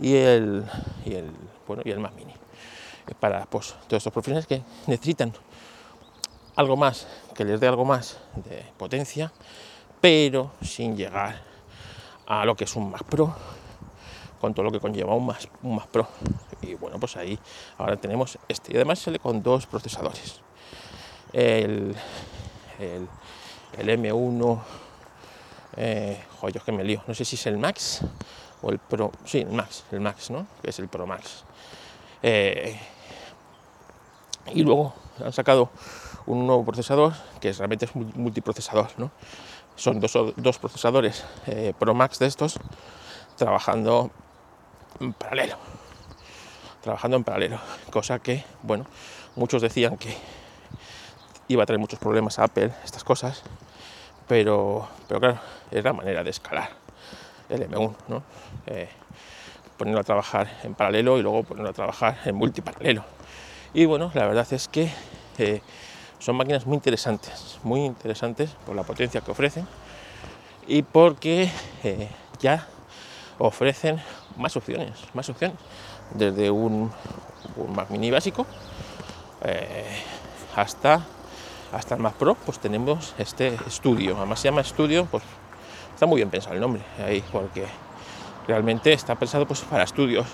y 0.00 0.16
el, 0.16 0.64
y 1.04 1.14
el, 1.14 1.30
bueno, 1.66 1.82
y 1.84 1.90
el 1.90 2.00
Mac 2.00 2.12
Mini. 2.14 2.34
Para 3.20 3.46
pues, 3.46 3.76
todos 3.86 3.98
estos 3.98 4.12
profesionales 4.12 4.46
que 4.46 4.60
necesitan 4.88 5.32
algo 6.56 6.76
más, 6.76 7.06
que 7.34 7.44
les 7.44 7.60
dé 7.60 7.68
algo 7.68 7.84
más 7.84 8.18
de 8.34 8.66
potencia, 8.76 9.32
pero 10.00 10.50
sin 10.60 10.96
llegar 10.96 11.40
a 12.26 12.44
lo 12.44 12.56
que 12.56 12.64
es 12.64 12.74
un 12.74 12.90
Mac 12.90 13.04
Pro, 13.04 13.34
con 14.40 14.52
todo 14.52 14.64
lo 14.64 14.72
que 14.72 14.80
conlleva 14.80 15.14
un 15.14 15.26
Mac, 15.26 15.48
un 15.62 15.76
Mac 15.76 15.86
Pro. 15.86 16.08
Y 16.60 16.74
bueno, 16.74 16.98
pues 16.98 17.16
ahí 17.16 17.38
ahora 17.78 17.96
tenemos 17.96 18.36
este. 18.48 18.72
Y 18.72 18.76
además 18.76 18.98
sale 18.98 19.20
con 19.20 19.42
dos 19.42 19.66
procesadores. 19.66 20.42
El, 21.32 21.94
el, 22.78 23.08
el 23.78 23.88
M1, 24.00 24.62
eh, 25.76 26.24
joder, 26.40 26.62
que 26.62 26.72
me 26.72 26.84
lío, 26.84 27.02
no 27.06 27.14
sé 27.14 27.24
si 27.24 27.36
es 27.36 27.46
el 27.46 27.58
Max 27.58 28.00
o 28.62 28.70
el 28.70 28.78
Pro, 28.78 29.12
sí, 29.24 29.40
el 29.40 29.52
Max, 29.52 29.84
el 29.92 30.00
Max, 30.00 30.30
¿no? 30.30 30.46
Que 30.62 30.70
es 30.70 30.78
el 30.78 30.88
Pro 30.88 31.06
Max. 31.06 31.44
Eh, 32.22 32.78
y 34.52 34.62
luego 34.62 34.94
han 35.22 35.32
sacado 35.32 35.70
un 36.26 36.46
nuevo 36.46 36.64
procesador 36.64 37.12
que 37.40 37.52
realmente 37.52 37.84
es 37.84 37.94
multiprocesador, 37.94 38.88
¿no? 38.96 39.10
Son 39.76 40.00
dos, 40.00 40.16
dos 40.36 40.58
procesadores 40.58 41.24
eh, 41.46 41.74
Pro 41.78 41.94
Max 41.94 42.18
de 42.18 42.26
estos 42.26 42.58
trabajando 43.36 44.10
en 45.00 45.12
paralelo. 45.12 45.56
Trabajando 46.80 47.18
en 47.18 47.24
paralelo. 47.24 47.60
Cosa 47.90 48.18
que, 48.18 48.44
bueno, 48.62 48.86
muchos 49.34 49.60
decían 49.60 49.98
que 49.98 50.16
iba 51.48 51.62
a 51.62 51.66
traer 51.66 51.78
muchos 51.78 51.98
problemas 51.98 52.38
a 52.38 52.44
Apple, 52.44 52.72
estas 52.84 53.04
cosas, 53.04 53.42
pero, 54.28 54.88
pero 55.08 55.20
claro, 55.20 55.38
es 55.70 55.84
la 55.84 55.92
manera 55.92 56.22
de 56.22 56.30
escalar 56.30 56.70
el 57.48 57.68
M1, 57.68 57.94
¿no? 58.08 58.22
Eh, 58.66 58.88
ponerlo 59.76 60.00
a 60.00 60.04
trabajar 60.04 60.48
en 60.64 60.74
paralelo 60.74 61.18
y 61.18 61.22
luego 61.22 61.44
ponerlo 61.44 61.70
a 61.70 61.72
trabajar 61.72 62.18
en 62.24 62.34
multiparalelo. 62.34 63.04
Y 63.74 63.84
bueno, 63.84 64.10
la 64.14 64.26
verdad 64.26 64.46
es 64.52 64.68
que 64.68 64.90
eh, 65.38 65.60
son 66.18 66.36
máquinas 66.36 66.66
muy 66.66 66.76
interesantes, 66.76 67.58
muy 67.62 67.84
interesantes 67.84 68.50
por 68.64 68.74
la 68.74 68.82
potencia 68.82 69.20
que 69.20 69.30
ofrecen 69.30 69.66
y 70.66 70.82
porque 70.82 71.50
eh, 71.84 72.08
ya 72.40 72.66
ofrecen 73.38 74.00
más 74.36 74.56
opciones, 74.56 74.92
más 75.12 75.28
opciones, 75.28 75.58
desde 76.14 76.50
un, 76.50 76.90
Mac 77.74 77.90
Mini 77.90 78.10
básico 78.10 78.46
hasta, 80.56 81.02
hasta 81.72 81.94
el 81.94 82.00
Mac 82.00 82.14
Pro, 82.14 82.34
pues 82.34 82.58
tenemos 82.58 83.14
este 83.18 83.56
estudio, 83.66 84.16
además 84.16 84.40
se 84.40 84.48
llama 84.48 84.60
estudio, 84.60 85.06
pues 85.06 85.22
está 85.92 86.06
muy 86.06 86.16
bien 86.16 86.30
pensado 86.30 86.54
el 86.54 86.60
nombre 86.60 86.82
ahí, 87.04 87.22
porque 87.32 87.66
realmente 88.46 88.92
está 88.92 89.14
pensado 89.14 89.46
pues 89.46 89.60
para 89.62 89.84
estudios, 89.84 90.26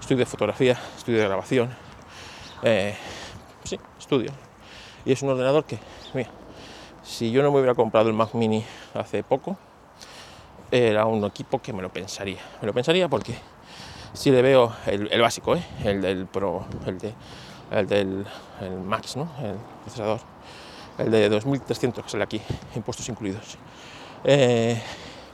estudio 0.00 0.20
de 0.20 0.26
fotografía, 0.26 0.78
estudio 0.96 1.18
de 1.18 1.24
grabación, 1.24 1.74
eh, 2.62 2.96
sí, 3.64 3.78
estudio. 3.98 4.30
Y 5.04 5.12
es 5.12 5.22
un 5.22 5.30
ordenador 5.30 5.64
que, 5.64 5.78
mira, 6.14 6.30
si 7.02 7.30
yo 7.30 7.42
no 7.42 7.50
me 7.50 7.58
hubiera 7.58 7.74
comprado 7.74 8.08
el 8.08 8.14
Mac 8.14 8.34
Mini 8.34 8.64
hace 8.94 9.22
poco, 9.22 9.58
era 10.70 11.04
un 11.04 11.24
equipo 11.24 11.60
que 11.60 11.72
me 11.72 11.82
lo 11.82 11.92
pensaría. 11.92 12.38
Me 12.60 12.66
lo 12.66 12.72
pensaría 12.72 13.08
porque 13.08 13.34
si 14.14 14.30
le 14.30 14.42
veo 14.42 14.72
el, 14.86 15.20
básico, 15.20 15.56
¿eh? 15.56 15.64
el 15.84 16.00
del 16.00 16.26
Pro, 16.26 16.64
el, 16.86 16.98
de, 16.98 17.14
el 17.70 17.88
del 17.88 18.26
Max, 18.84 19.16
el 19.16 19.56
procesador, 19.84 20.20
el 20.98 21.10
de 21.10 21.28
2300 21.28 22.04
que 22.04 22.10
sale 22.10 22.24
aquí, 22.24 22.40
impuestos 22.74 23.08
incluidos. 23.08 23.56
Eh, 24.24 24.80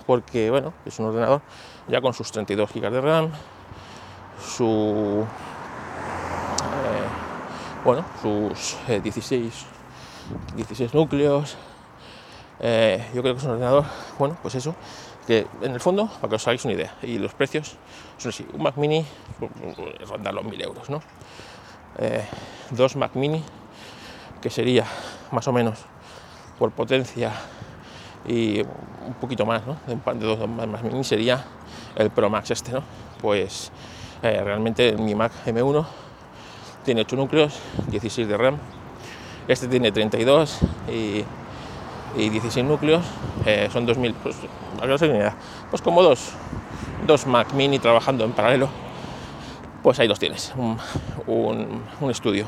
porque, 0.07 0.51
bueno, 0.51 0.73
es 0.85 0.99
un 0.99 1.07
ordenador 1.07 1.43
ya 1.89 2.01
con 2.01 2.15
sus 2.15 2.31
32 2.33 2.73
GB 2.73 2.91
de 2.91 3.01
RAM, 3.01 3.31
su 4.41 5.25
bueno, 7.85 8.05
sus 8.21 8.77
16, 9.03 9.45
eh, 9.45 10.57
16 10.57 10.95
núcleos. 10.95 11.57
Eh, 12.61 13.07
yo 13.15 13.23
creo 13.23 13.35
que 13.35 13.39
es 13.39 13.45
un 13.45 13.53
ordenador, 13.53 13.85
bueno, 14.19 14.37
pues 14.43 14.55
eso, 14.55 14.75
que 15.27 15.47
en 15.63 15.73
el 15.73 15.81
fondo, 15.81 16.07
para 16.21 16.29
que 16.29 16.35
os 16.37 16.47
hagáis 16.47 16.65
una 16.65 16.75
idea, 16.75 16.95
y 17.03 17.19
los 17.19 17.33
precios 17.33 17.77
son 18.19 18.29
así, 18.29 18.47
un 18.53 18.63
Mac 18.63 18.77
Mini 18.77 19.05
ronda 20.07 20.31
los 20.31 20.45
1000 20.45 20.63
euros, 20.63 20.91
¿no? 20.91 21.01
Eh, 21.99 22.25
dos 22.71 22.97
Mac 22.97 23.13
Mini, 23.15 23.43
que 24.41 24.51
sería 24.51 24.85
más 25.33 25.47
o 25.49 25.53
menos 25.53 25.79
por 26.59 26.71
potencia 26.73 27.33
y 28.27 28.61
un 28.61 29.15
poquito 29.21 29.47
más, 29.47 29.63
¿no? 29.67 29.77
De 29.87 30.27
dos 30.27 30.49
Mac 30.49 30.83
Mini 30.83 31.05
sería 31.05 31.45
el 31.97 32.11
Pro 32.11 32.31
Max 32.31 32.51
este, 32.51 32.73
¿no? 32.73 32.83
Pues 33.21 33.73
realmente 34.23 34.93
mi 34.97 35.15
Mac 35.15 35.33
M1 35.47 35.87
tiene 36.85 37.03
8 37.03 37.17
núcleos, 37.17 37.59
16 37.89 38.29
de 38.29 38.37
RAM. 38.37 38.57
Este 39.49 39.69
tiene 39.69 39.93
32 39.93 40.59
y, 40.89 41.25
16 42.17 42.65
núcleos. 42.67 43.05
Eh, 43.47 43.69
son 43.73 43.87
2000, 43.87 44.15
pues, 44.15 44.37
pues 45.71 45.83
como 45.83 46.03
dos, 46.03 46.33
dos 47.07 47.27
Mac 47.27 47.53
mini 47.53 47.79
trabajando 47.79 48.25
en 48.25 48.33
paralelo. 48.33 48.69
Pues 49.83 49.99
ahí 49.99 50.09
los 50.09 50.19
tienes, 50.19 50.53
un, 51.27 52.11
estudio. 52.11 52.47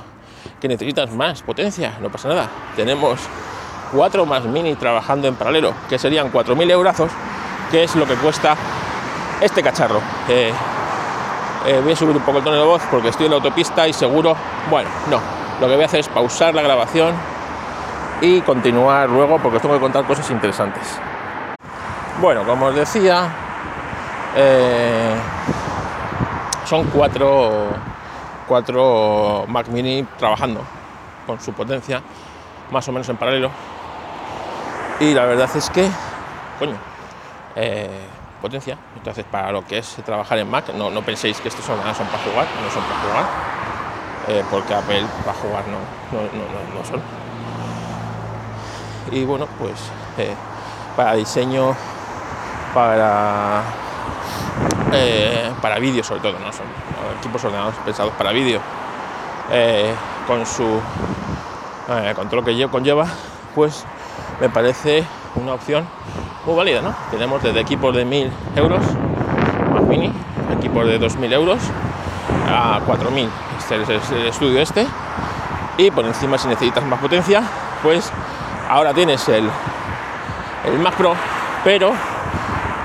¿Que 0.60 0.68
necesitas 0.68 1.10
más 1.10 1.42
potencia? 1.42 1.98
No 2.00 2.10
pasa 2.10 2.28
nada. 2.28 2.50
Tenemos 2.76 3.20
cuatro 3.92 4.26
Mac 4.26 4.44
mini 4.44 4.74
trabajando 4.74 5.28
en 5.28 5.34
paralelo, 5.34 5.72
que 5.88 5.98
serían 5.98 6.30
4.000 6.30 6.70
euros, 6.70 6.96
que 7.70 7.84
es 7.84 7.96
lo 7.96 8.06
que 8.06 8.14
cuesta 8.16 8.56
este 9.40 9.62
cacharro. 9.62 10.00
Eh, 10.28 10.52
eh, 11.66 11.80
voy 11.82 11.92
a 11.92 11.96
subir 11.96 12.16
un 12.16 12.22
poco 12.22 12.38
el 12.38 12.44
tono 12.44 12.56
de 12.56 12.64
voz 12.64 12.82
porque 12.90 13.08
estoy 13.08 13.26
en 13.26 13.32
la 13.32 13.36
autopista 13.36 13.86
y 13.86 13.92
seguro, 13.92 14.36
bueno, 14.68 14.90
no, 15.08 15.20
lo 15.60 15.68
que 15.68 15.74
voy 15.74 15.82
a 15.84 15.86
hacer 15.86 16.00
es 16.00 16.08
pausar 16.08 16.54
la 16.54 16.62
grabación 16.62 17.14
y 18.20 18.40
continuar 18.40 19.08
luego 19.08 19.38
porque 19.38 19.56
os 19.56 19.62
tengo 19.62 19.74
que 19.74 19.80
contar 19.80 20.04
cosas 20.04 20.28
interesantes. 20.30 20.82
Bueno, 22.20 22.44
como 22.44 22.66
os 22.66 22.74
decía, 22.74 23.28
eh, 24.36 25.14
son 26.72 26.86
cuatro, 26.86 27.68
cuatro 28.48 29.44
Mac 29.46 29.68
Mini 29.68 30.04
trabajando 30.16 30.62
con 31.26 31.38
su 31.38 31.52
potencia 31.52 32.00
más 32.70 32.88
o 32.88 32.92
menos 32.92 33.06
en 33.10 33.18
paralelo 33.18 33.50
y 34.98 35.12
la 35.12 35.26
verdad 35.26 35.50
es 35.54 35.68
que, 35.68 35.86
coño, 36.58 36.76
eh, 37.56 37.90
potencia. 38.40 38.78
Entonces, 38.96 39.22
para 39.30 39.52
lo 39.52 39.66
que 39.66 39.76
es 39.76 39.96
trabajar 40.06 40.38
en 40.38 40.50
Mac, 40.50 40.72
no, 40.72 41.02
penséis 41.02 41.42
que 41.42 41.48
estos 41.48 41.62
son, 41.62 41.76
son 41.94 42.06
para 42.06 42.22
jugar, 42.22 42.46
no 42.64 42.70
son 42.70 42.82
para 42.84 43.00
jugar, 43.00 43.24
eh, 44.28 44.44
porque 44.50 44.72
Apple 44.72 45.04
para 45.26 45.38
jugar 45.40 45.64
no, 45.66 46.78
no, 46.78 46.84
son. 46.86 47.02
Y 49.10 49.26
bueno, 49.26 49.46
pues 49.58 49.78
eh, 50.16 50.34
para 50.96 51.16
diseño, 51.16 51.76
para, 52.72 53.62
eh, 54.92 55.50
para 55.60 55.78
vídeo 55.78 56.04
sobre 56.04 56.20
todo, 56.20 56.38
no 56.38 56.52
son 56.52 56.66
equipos 57.18 57.44
ordenados 57.44 57.74
pensados 57.84 58.12
para 58.14 58.32
vídeo, 58.32 58.60
con 60.26 60.46
su 60.46 60.80
con 62.16 62.28
todo 62.28 62.44
que 62.44 62.68
conlleva, 62.68 63.06
pues 63.54 63.84
me 64.40 64.48
parece 64.48 65.04
una 65.36 65.54
opción 65.54 65.86
muy 66.44 66.56
válida, 66.56 66.82
¿no? 66.82 66.94
Tenemos 67.10 67.42
desde 67.42 67.60
equipos 67.60 67.94
de 67.94 68.04
1000 68.04 68.32
euros, 68.56 68.80
más 69.72 69.82
mini, 69.84 70.12
equipos 70.58 70.86
de 70.86 70.98
2000 70.98 71.32
euros 71.32 71.58
a 72.48 72.80
4000. 72.84 73.28
Este 73.58 73.94
es 73.94 74.10
el 74.10 74.26
estudio 74.26 74.60
este. 74.60 74.86
Y 75.78 75.90
por 75.90 76.04
encima, 76.04 76.38
si 76.38 76.48
necesitas 76.48 76.84
más 76.84 77.00
potencia, 77.00 77.42
pues 77.82 78.10
ahora 78.68 78.92
tienes 78.92 79.26
el, 79.28 79.48
el 80.66 80.78
Mac 80.78 80.94
Pro, 80.94 81.14
pero 81.64 81.92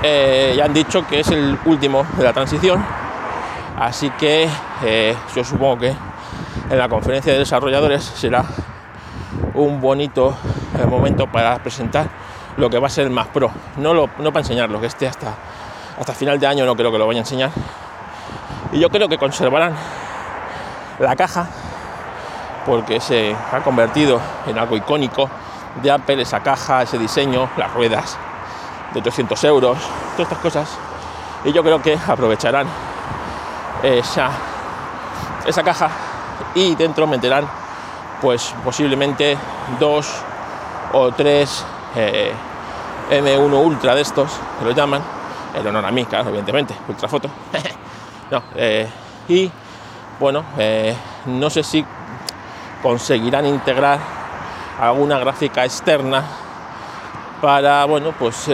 eh, 0.02 0.54
ya 0.56 0.64
han 0.64 0.72
dicho 0.72 1.06
que 1.06 1.20
es 1.20 1.28
el 1.28 1.58
último 1.64 2.06
de 2.16 2.24
la 2.24 2.32
transición. 2.32 2.84
Así 3.78 4.10
que 4.10 4.48
eh, 4.84 5.16
yo 5.34 5.44
supongo 5.44 5.78
que 5.78 5.94
en 6.70 6.78
la 6.78 6.88
conferencia 6.88 7.32
de 7.32 7.38
desarrolladores 7.40 8.02
será 8.04 8.44
un 9.54 9.80
bonito 9.80 10.36
eh, 10.78 10.86
momento 10.86 11.26
para 11.26 11.58
presentar 11.58 12.08
lo 12.56 12.70
que 12.70 12.78
va 12.78 12.86
a 12.86 12.90
ser 12.90 13.06
el 13.06 13.10
Mac 13.10 13.28
Pro. 13.28 13.50
No, 13.76 13.94
lo, 13.94 14.08
no 14.18 14.32
para 14.32 14.40
enseñarlo, 14.40 14.80
que 14.80 14.86
esté 14.86 15.06
hasta, 15.06 15.34
hasta 15.98 16.12
final 16.12 16.38
de 16.38 16.46
año 16.46 16.64
no 16.64 16.76
creo 16.76 16.92
que 16.92 16.98
lo 16.98 17.06
vaya 17.06 17.20
a 17.20 17.22
enseñar. 17.22 17.50
Y 18.72 18.80
yo 18.80 18.90
creo 18.90 19.08
que 19.08 19.18
conservarán 19.18 19.74
la 20.98 21.16
caja 21.16 21.48
porque 22.66 23.00
se 23.00 23.34
ha 23.52 23.60
convertido 23.60 24.20
en 24.46 24.58
algo 24.58 24.76
icónico 24.76 25.28
de 25.82 25.90
Apple, 25.90 26.22
esa 26.22 26.40
caja, 26.40 26.82
ese 26.82 26.98
diseño, 26.98 27.48
las 27.56 27.72
ruedas 27.72 28.18
de 28.94 29.02
300 29.02 29.42
euros, 29.44 29.78
todas 30.16 30.30
estas 30.32 30.38
cosas. 30.38 30.68
Y 31.44 31.52
yo 31.52 31.62
creo 31.62 31.80
que 31.80 31.98
aprovecharán 32.06 32.66
esa, 33.82 34.30
esa 35.46 35.62
caja 35.62 35.90
y 36.54 36.74
dentro 36.74 37.06
meterán 37.06 37.48
pues 38.20 38.54
posiblemente 38.64 39.36
dos 39.78 40.22
o 40.92 41.12
tres 41.12 41.64
eh, 41.94 42.32
M1 43.10 43.64
Ultra 43.64 43.94
de 43.94 44.02
estos, 44.02 44.30
que 44.58 44.64
lo 44.64 44.72
llaman, 44.72 45.02
el 45.54 45.66
honor 45.66 45.86
a 45.86 45.90
mí, 45.90 46.04
claro, 46.04 46.28
evidentemente, 46.28 46.74
ultra 46.88 47.08
foto. 47.08 47.30
no, 48.30 48.42
eh, 48.54 48.88
y 49.28 49.50
bueno, 50.18 50.44
eh, 50.58 50.94
no 51.26 51.48
sé 51.48 51.62
si 51.62 51.84
conseguirán 52.82 53.46
integrar 53.46 53.98
alguna 54.80 55.18
gráfica 55.18 55.64
externa 55.64 56.24
para, 57.40 57.84
bueno, 57.84 58.12
pues 58.18 58.48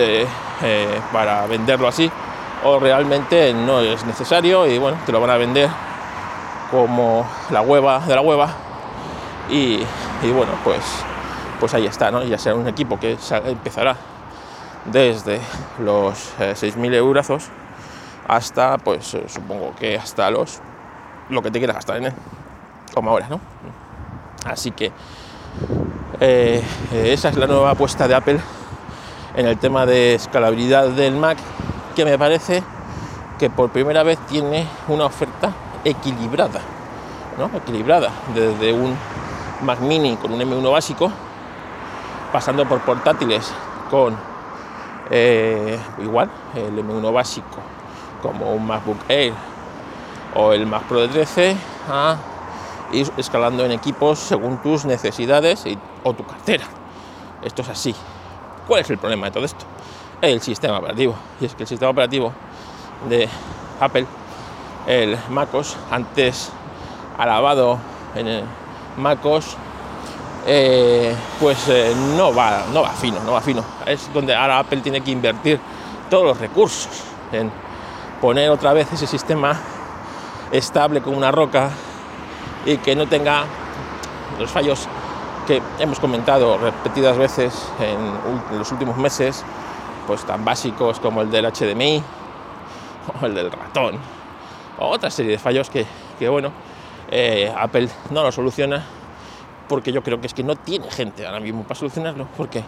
para 1.13 1.47
venderlo 1.47 1.89
así, 1.89 2.11
o 2.65 2.79
realmente 2.79 3.53
no 3.53 3.81
es 3.81 4.05
necesario 4.05 4.67
y 4.67 4.79
bueno, 4.79 4.99
te 5.05 5.13
lo 5.13 5.21
van 5.21 5.31
a 5.31 5.37
vender 5.37 5.69
como 6.71 7.27
la 7.51 7.61
hueva 7.61 8.01
de 8.01 8.15
la 8.15 8.21
hueva 8.21 8.49
y, 9.51 9.81
y 10.23 10.31
bueno, 10.33 10.53
pues 10.65 10.83
pues 11.61 11.73
ahí 11.75 11.87
está, 11.87 12.11
¿no? 12.11 12.23
Ya 12.25 12.39
será 12.39 12.57
un 12.57 12.69
equipo 12.69 12.99
que 12.99 13.17
empezará 13.47 13.97
desde 14.85 15.41
los 15.79 16.35
6.000 16.39 16.93
eh, 16.93 16.97
euros 16.97 17.51
hasta, 18.29 18.79
pues 18.79 19.15
eh, 19.15 19.25
supongo 19.29 19.75
que 19.75 19.97
hasta 19.97 20.31
los, 20.31 20.61
lo 21.31 21.43
que 21.43 21.51
te 21.51 21.59
quieras 21.59 21.77
gastar 21.77 21.97
en 21.97 22.07
él, 22.07 22.13
como 22.93 23.11
ahora, 23.11 23.29
¿no? 23.29 23.41
Así 24.47 24.73
que 24.73 24.93
eh, 26.21 26.63
esa 26.93 27.31
es 27.31 27.37
la 27.37 27.47
nueva 27.47 27.71
apuesta 27.71 28.07
de 28.07 28.15
Apple 28.15 28.41
en 29.35 29.47
el 29.47 29.59
tema 29.59 29.87
de 29.87 30.15
escalabilidad 30.15 30.89
del 30.89 31.17
Mac, 31.17 31.39
que 31.95 32.05
me 32.05 32.19
parece 32.19 32.63
que 33.39 33.51
por 33.51 33.71
primera 33.71 34.03
vez 34.03 34.19
tiene 34.27 34.67
una 34.89 35.07
oferta 35.07 35.53
equilibrada, 35.85 36.61
¿no? 37.39 37.51
Equilibrada, 37.57 38.11
desde 38.35 38.73
un 38.73 38.97
Mac 39.63 39.81
mini 39.81 40.17
con 40.17 40.33
un 40.33 40.41
M1 40.41 40.71
básico 40.71 41.11
pasando 42.33 42.67
por 42.67 42.81
portátiles 42.81 43.53
con 43.91 44.17
eh, 45.11 45.79
igual 45.99 46.31
el 46.55 46.77
M1 46.77 47.13
básico 47.13 47.59
como 48.23 48.53
un 48.53 48.67
MacBook 48.67 48.99
Air 49.09 49.33
o 50.35 50.53
el 50.53 50.67
Mac 50.67 50.83
Pro 50.85 51.01
de 51.01 51.09
13 51.09 51.57
a 51.91 52.17
ir 52.93 53.11
escalando 53.17 53.65
en 53.65 53.73
equipos 53.73 54.19
según 54.19 54.59
tus 54.59 54.85
necesidades 54.85 55.67
y, 55.67 55.79
o 56.03 56.13
tu 56.13 56.25
cartera. 56.25 56.65
Esto 57.43 57.63
es 57.63 57.69
así. 57.69 57.95
¿Cuál 58.67 58.81
es 58.81 58.91
el 58.91 58.99
problema 58.99 59.27
de 59.27 59.33
todo 59.33 59.45
esto? 59.45 59.65
El 60.21 60.41
sistema 60.41 60.79
operativo. 60.79 61.15
Y 61.41 61.45
es 61.45 61.55
que 61.55 61.65
el 61.65 61.69
sistema 61.69 61.91
operativo 61.91 62.33
de 63.09 63.29
Apple, 63.81 64.07
el 64.87 65.19
MacOS, 65.29 65.77
antes 65.91 66.51
alabado 67.19 67.79
en 68.15 68.27
el 68.27 68.45
MacOS, 68.97 69.57
eh, 70.47 71.15
pues 71.41 71.69
eh, 71.69 71.95
no, 72.17 72.35
va, 72.35 72.65
no 72.73 72.83
va 72.83 72.91
fino, 72.91 73.21
no 73.21 73.33
va 73.33 73.41
fino. 73.41 73.63
Es 73.87 74.13
donde 74.13 74.35
ahora 74.35 74.59
Apple 74.61 74.81
tiene 74.81 75.03
que 75.03 75.11
invertir 75.11 75.61
todos 76.09 76.25
los 76.25 76.39
recursos 76.39 77.03
en 77.33 77.51
poner 78.21 78.49
otra 78.51 78.73
vez 78.73 78.91
ese 78.93 79.07
sistema 79.07 79.59
estable 80.53 81.03
como 81.03 81.17
una 81.17 81.31
roca 81.31 81.71
y 82.65 82.79
que 82.79 82.97
no 82.97 83.07
tenga 83.07 83.45
los 84.39 84.51
fallos 84.51 84.89
que 85.45 85.63
hemos 85.79 86.01
comentado 86.01 86.59
repetidas 86.59 87.17
veces 87.17 87.69
en, 87.81 88.59
los 88.59 88.71
últimos 88.73 88.97
meses, 88.97 89.45
pues 90.07 90.25
tan 90.25 90.45
básicos 90.45 91.01
como 91.01 91.23
el 91.23 91.31
del 91.31 91.47
HDMI 91.47 92.03
o 93.21 93.27
el 93.27 93.35
del 93.35 93.51
ratón, 93.51 93.99
o 94.79 94.89
otra 94.89 95.11
serie 95.11 95.33
de 95.33 95.39
fallos 95.39 95.71
que, 95.71 95.87
bueno, 96.29 96.51
eh, 97.11 97.53
Apple 97.57 97.89
no 98.11 98.23
lo 98.23 98.33
soluciona 98.33 98.85
porque 99.69 99.93
yo 99.93 100.03
creo 100.03 100.21
que 100.21 100.27
es 100.27 100.35
que 100.35 100.43
no 100.43 100.57
tiene 100.57 100.91
gente 100.91 101.27
ahora 101.27 101.41
mismo 101.41 101.63
para 101.63 101.75
solucionarlo. 101.75 102.27
¿Por 102.37 102.49
qué? 102.49 102.63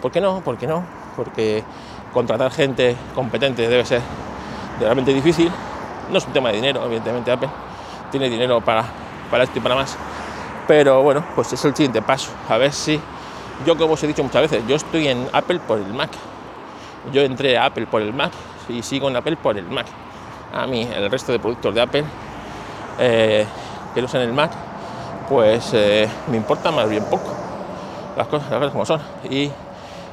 ¿Por 0.00 0.12
qué 0.12 0.20
no? 0.20 0.40
¿Por 0.42 0.56
qué 0.56 0.66
no? 0.66 0.84
Porque 1.16 1.64
contratar 2.12 2.52
gente 2.52 2.96
competente 3.14 3.68
debe 3.68 3.84
ser 3.84 4.00
realmente 4.80 5.12
difícil. 5.12 5.50
No 6.10 6.18
es 6.18 6.26
un 6.26 6.32
tema 6.32 6.50
de 6.50 6.56
dinero, 6.56 6.84
evidentemente 6.84 7.32
Apple 7.32 7.48
tiene 8.10 8.28
dinero 8.28 8.60
para, 8.60 8.84
para 9.30 9.44
esto 9.44 9.58
y 9.58 9.62
para 9.62 9.74
más. 9.74 9.96
Pero 10.66 11.02
bueno, 11.02 11.24
pues 11.34 11.52
es 11.52 11.64
el 11.64 11.74
siguiente 11.74 12.02
paso. 12.02 12.30
A 12.48 12.58
ver 12.58 12.72
si 12.72 13.00
yo, 13.64 13.76
como 13.76 13.94
os 13.94 14.02
he 14.02 14.06
dicho 14.06 14.22
muchas 14.22 14.42
veces, 14.42 14.62
yo 14.66 14.76
estoy 14.76 15.08
en 15.08 15.28
Apple 15.32 15.60
por 15.60 15.78
el 15.78 15.92
Mac. 15.94 16.10
Yo 17.12 17.22
entré 17.22 17.56
a 17.56 17.66
Apple 17.66 17.86
por 17.86 18.02
el 18.02 18.12
Mac 18.12 18.32
y 18.68 18.82
sigo 18.82 19.08
en 19.08 19.16
Apple 19.16 19.36
por 19.36 19.56
el 19.56 19.64
Mac. 19.64 19.86
A 20.52 20.66
mí, 20.66 20.88
el 20.94 21.10
resto 21.10 21.32
de 21.32 21.38
productos 21.38 21.74
de 21.74 21.80
Apple 21.80 22.04
eh, 22.98 23.46
que 23.94 24.02
usan 24.02 24.22
el 24.22 24.32
Mac, 24.32 24.50
pues 25.28 25.70
eh, 25.72 26.08
me 26.28 26.36
importa 26.36 26.70
más 26.70 26.88
bien 26.88 27.04
poco 27.04 27.32
las 28.16 28.26
cosas, 28.26 28.50
las 28.50 28.58
cosas 28.58 28.72
como 28.72 28.86
son. 28.86 29.00
Y, 29.30 29.50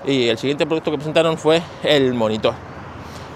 el 0.06 0.38
siguiente 0.38 0.66
producto 0.66 0.92
que 0.92 0.98
presentaron 0.98 1.38
fue 1.38 1.62
el 1.82 2.14
monitor. 2.14 2.54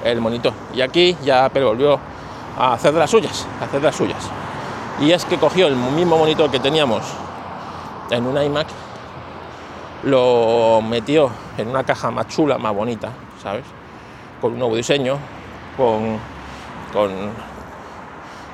El 0.04 0.20
monitor. 0.20 0.52
Y 0.74 0.82
aquí 0.82 1.16
ya 1.24 1.46
Apple 1.46 1.64
volvió 1.64 1.98
a 2.58 2.74
hacer 2.74 2.94
las 2.94 3.10
suyas, 3.10 3.48
a 3.62 3.66
hacer 3.66 3.82
las 3.82 3.96
suyas. 3.96 4.30
Y 5.00 5.12
es 5.12 5.26
que 5.26 5.38
cogió 5.38 5.68
el 5.68 5.76
mismo 5.76 6.18
monitor 6.18 6.50
que 6.50 6.60
teníamos 6.60 7.04
en 8.10 8.26
un 8.26 8.42
iMac, 8.42 8.68
lo 10.04 10.82
metió 10.82 11.30
en 11.58 11.68
una 11.68 11.84
caja 11.84 12.10
más 12.10 12.28
chula, 12.28 12.58
más 12.58 12.74
bonita, 12.74 13.12
¿sabes? 13.42 13.64
Con 14.42 14.54
un 14.54 14.60
nuevo 14.60 14.76
diseño, 14.76 15.18
con, 15.78 16.18
con 16.92 17.12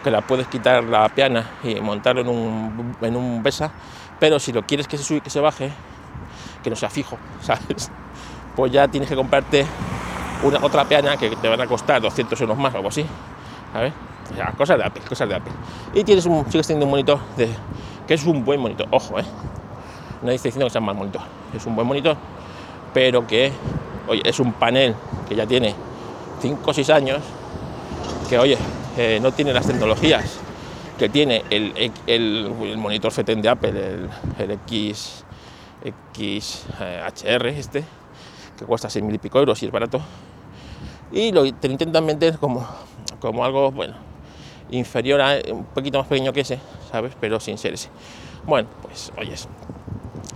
que 0.04 0.12
la 0.12 0.22
puedes 0.22 0.48
quitar 0.48 0.84
la 0.84 1.08
piana 1.10 1.52
y 1.64 1.76
montarlo 1.76 2.22
en 2.22 2.28
un, 2.28 2.98
en 3.00 3.16
un 3.16 3.42
besa, 3.42 3.72
pero 4.20 4.38
si 4.38 4.52
lo 4.52 4.64
quieres 4.64 4.88
que 4.88 4.98
se 4.98 5.04
sube, 5.04 5.22
que 5.22 5.30
se 5.30 5.40
baje, 5.40 5.72
que 6.62 6.70
no 6.70 6.76
sea 6.76 6.90
fijo, 6.90 7.18
¿sabes? 7.42 7.90
Pues 8.54 8.72
ya 8.72 8.88
tienes 8.90 9.10
que 9.10 9.16
comprarte 9.16 9.66
una 10.44 10.60
otra 10.62 10.84
piana 10.84 11.16
que 11.16 11.30
te 11.38 11.48
van 11.48 11.62
a 11.62 11.68
costar 11.68 12.02
200 12.02 12.40
euros 12.42 12.58
más 12.58 12.74
o 12.74 12.78
algo 12.78 12.90
así, 12.90 13.06
¿sabes? 13.72 13.94
O 14.32 14.58
cosas 14.58 14.78
de 14.78 14.86
Apple, 14.86 15.04
cosas 15.08 15.30
de 15.30 15.36
Apple. 15.36 15.54
Y 15.94 16.04
tienes 16.04 16.26
un, 16.26 16.46
sigues 16.50 16.68
teniendo 16.68 16.86
un 16.86 16.92
monitor 16.92 17.20
de, 17.38 17.50
que 18.08 18.14
es 18.14 18.26
un 18.26 18.44
buen 18.44 18.60
monitor, 18.60 18.88
ojo, 18.92 19.20
¿eh? 19.20 19.26
Nadie 20.22 20.36
está 20.36 20.48
diciendo 20.48 20.66
que 20.68 20.72
sea 20.72 20.82
mal 20.82 20.96
monitor, 20.96 21.22
es 21.56 21.66
un 21.66 21.76
buen 21.76 21.88
monitor, 21.88 22.16
pero 22.94 23.28
que, 23.28 23.52
oye, 24.08 24.22
es 24.24 24.40
un 24.40 24.54
panel 24.54 24.96
que 25.28 25.36
ya 25.36 25.46
tiene 25.46 25.76
5 26.42 26.62
o 26.70 26.74
6 26.74 26.90
años, 26.90 27.22
que, 28.30 28.40
oye, 28.40 28.58
eh, 28.98 29.20
no 29.22 29.32
tiene 29.32 29.54
las 29.54 29.68
tecnologías 29.68 30.40
que 30.98 31.10
tiene 31.10 31.44
el, 31.50 31.92
el, 32.08 32.78
monitor 32.78 33.12
FETEN 33.12 33.42
de 33.42 33.50
Apple, 33.50 34.10
el, 34.40 34.52
X, 34.52 35.26
XHR 35.84 37.48
eh, 37.48 37.56
este, 37.58 37.84
que 38.58 38.66
cuesta 38.66 38.88
6.000 38.88 39.16
y 39.16 39.18
pico 39.18 39.40
euros 39.40 39.62
y 39.64 39.66
es 39.66 39.72
barato. 39.72 40.00
Y 41.12 41.32
lo 41.32 41.52
te 41.54 41.68
intentan 41.68 42.06
vender 42.06 42.38
como, 42.38 42.66
como 43.20 43.44
algo, 43.44 43.72
bueno, 43.72 43.96
inferior 44.71 45.21
a, 45.21 45.38
un 45.52 45.65
poquito 45.65 45.97
más 45.99 46.08
pequeño 46.08 46.34
que 46.34 46.41
ese, 46.41 46.60
¿sabes? 46.91 47.13
Pero 47.19 47.39
sin 47.39 47.58
ser 47.58 47.73
ese. 47.73 47.89
Bueno, 48.45 48.67
pues 48.82 49.12
oyes. 49.17 49.47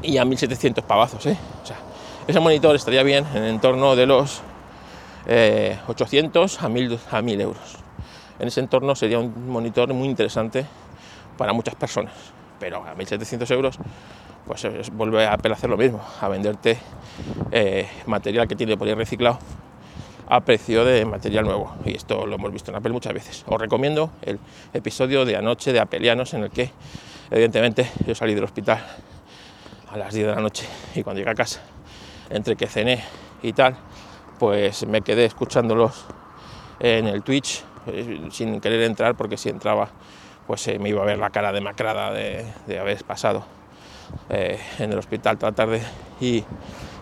Y 0.01 0.17
a 0.17 0.25
1.700 0.25 0.83
pavazos, 0.83 1.25
¿eh? 1.25 1.37
O 1.63 1.65
sea, 1.65 1.77
ese 2.27 2.39
monitor 2.39 2.75
estaría 2.75 3.03
bien 3.03 3.25
en 3.33 3.43
el 3.43 3.49
entorno 3.49 3.95
de 3.95 4.05
los 4.05 4.41
800 5.25 5.27
eh, 5.27 6.57
a 6.61 6.69
1.000, 6.69 6.99
a 7.11 7.21
1.000 7.21 7.41
euros 7.41 7.77
en 8.39 8.47
ese 8.47 8.59
entorno 8.59 8.95
sería 8.95 9.19
un 9.19 9.49
monitor 9.49 9.93
muy 9.93 10.07
interesante 10.07 10.65
para 11.37 11.53
muchas 11.53 11.75
personas. 11.75 12.13
Pero 12.59 12.83
a 12.83 12.95
1.700 12.95 13.51
euros, 13.51 13.79
pues 14.45 14.65
vuelve 14.91 15.25
a 15.25 15.33
Apple 15.33 15.51
a 15.51 15.55
hacer 15.55 15.69
lo 15.69 15.77
mismo, 15.77 16.01
a 16.21 16.27
venderte 16.27 16.77
eh, 17.51 17.87
material 18.05 18.47
que 18.47 18.55
tiene 18.55 18.77
por 18.77 18.87
ir 18.87 18.95
reciclado 18.95 19.39
a 20.29 20.41
precio 20.41 20.83
de 20.85 21.05
material 21.05 21.45
nuevo. 21.45 21.75
Y 21.85 21.95
esto 21.95 22.25
lo 22.25 22.35
hemos 22.35 22.51
visto 22.51 22.71
en 22.71 22.77
Apple 22.77 22.91
muchas 22.91 23.13
veces. 23.13 23.43
Os 23.47 23.59
recomiendo 23.59 24.11
el 24.21 24.39
episodio 24.73 25.25
de 25.25 25.35
anoche 25.35 25.73
de 25.73 25.79
Apelianos 25.79 26.33
en 26.33 26.43
el 26.43 26.51
que, 26.51 26.71
evidentemente, 27.31 27.89
yo 28.05 28.15
salí 28.15 28.33
del 28.33 28.43
hospital 28.43 28.85
a 29.89 29.97
las 29.97 30.13
10 30.13 30.27
de 30.27 30.35
la 30.35 30.41
noche 30.41 30.65
y 30.95 31.03
cuando 31.03 31.19
llegué 31.19 31.31
a 31.31 31.35
casa, 31.35 31.61
entre 32.29 32.55
que 32.55 32.67
cené 32.67 33.03
y 33.41 33.53
tal, 33.53 33.77
pues 34.39 34.85
me 34.85 35.01
quedé 35.01 35.25
escuchándolos 35.25 36.05
en 36.79 37.07
el 37.07 37.23
Twitch 37.23 37.63
eh, 37.87 38.27
sin 38.31 38.59
querer 38.59 38.83
entrar 38.83 39.15
porque 39.15 39.37
si 39.37 39.49
entraba 39.49 39.89
pues 40.45 40.67
eh, 40.67 40.77
me 40.77 40.89
iba 40.89 41.01
a 41.01 41.05
ver 41.05 41.17
la 41.17 41.29
cara 41.29 41.51
demacrada 41.51 42.11
de, 42.11 42.45
de 42.67 42.79
haber 42.79 43.03
pasado 43.03 43.45
eh, 44.29 44.59
en 44.79 44.91
el 44.91 44.97
hospital 44.97 45.37
toda 45.37 45.51
la 45.51 45.55
tarde 45.55 45.81
y, 46.21 46.43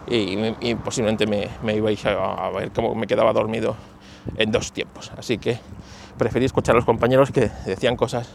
y, 0.07 0.75
posiblemente 0.75 1.25
me, 1.25 1.75
ibais 1.75 2.05
a, 2.05 2.49
ver 2.51 2.71
cómo 2.71 2.95
me 2.95 3.07
quedaba 3.07 3.33
dormido 3.33 3.75
en 4.37 4.51
dos 4.51 4.71
tiempos. 4.71 5.11
Así 5.17 5.37
que 5.37 5.57
preferí 6.17 6.45
escuchar 6.45 6.75
a 6.75 6.77
los 6.77 6.85
compañeros 6.85 7.31
que 7.31 7.49
decían 7.65 7.95
cosas 7.95 8.29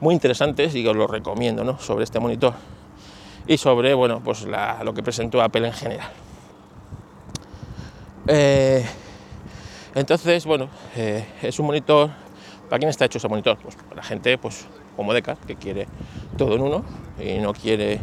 muy 0.00 0.14
interesantes 0.14 0.74
y 0.74 0.86
os 0.86 0.96
lo 0.96 1.06
recomiendo 1.06 1.64
¿no? 1.64 1.78
sobre 1.78 2.04
este 2.04 2.18
monitor 2.18 2.54
y 3.46 3.56
sobre 3.58 3.94
bueno, 3.94 4.20
pues 4.24 4.46
lo 4.84 4.94
que 4.94 5.02
presentó 5.02 5.42
Apple 5.42 5.66
en 5.66 5.72
general. 5.72 6.10
Eh, 8.26 8.84
entonces, 9.94 10.46
bueno, 10.46 10.68
eh, 10.96 11.26
es 11.42 11.58
un 11.58 11.66
monitor. 11.66 12.10
¿Para 12.68 12.78
quién 12.78 12.88
está 12.88 13.04
hecho 13.04 13.18
ese 13.18 13.28
monitor? 13.28 13.58
Pues 13.62 13.76
para 13.76 14.02
gente 14.02 14.38
pues, 14.38 14.66
como 14.96 15.12
Deca, 15.12 15.36
que 15.46 15.56
quiere 15.56 15.86
todo 16.36 16.54
en 16.54 16.62
uno 16.62 16.84
y 17.18 17.38
no 17.38 17.52
quiere 17.52 18.00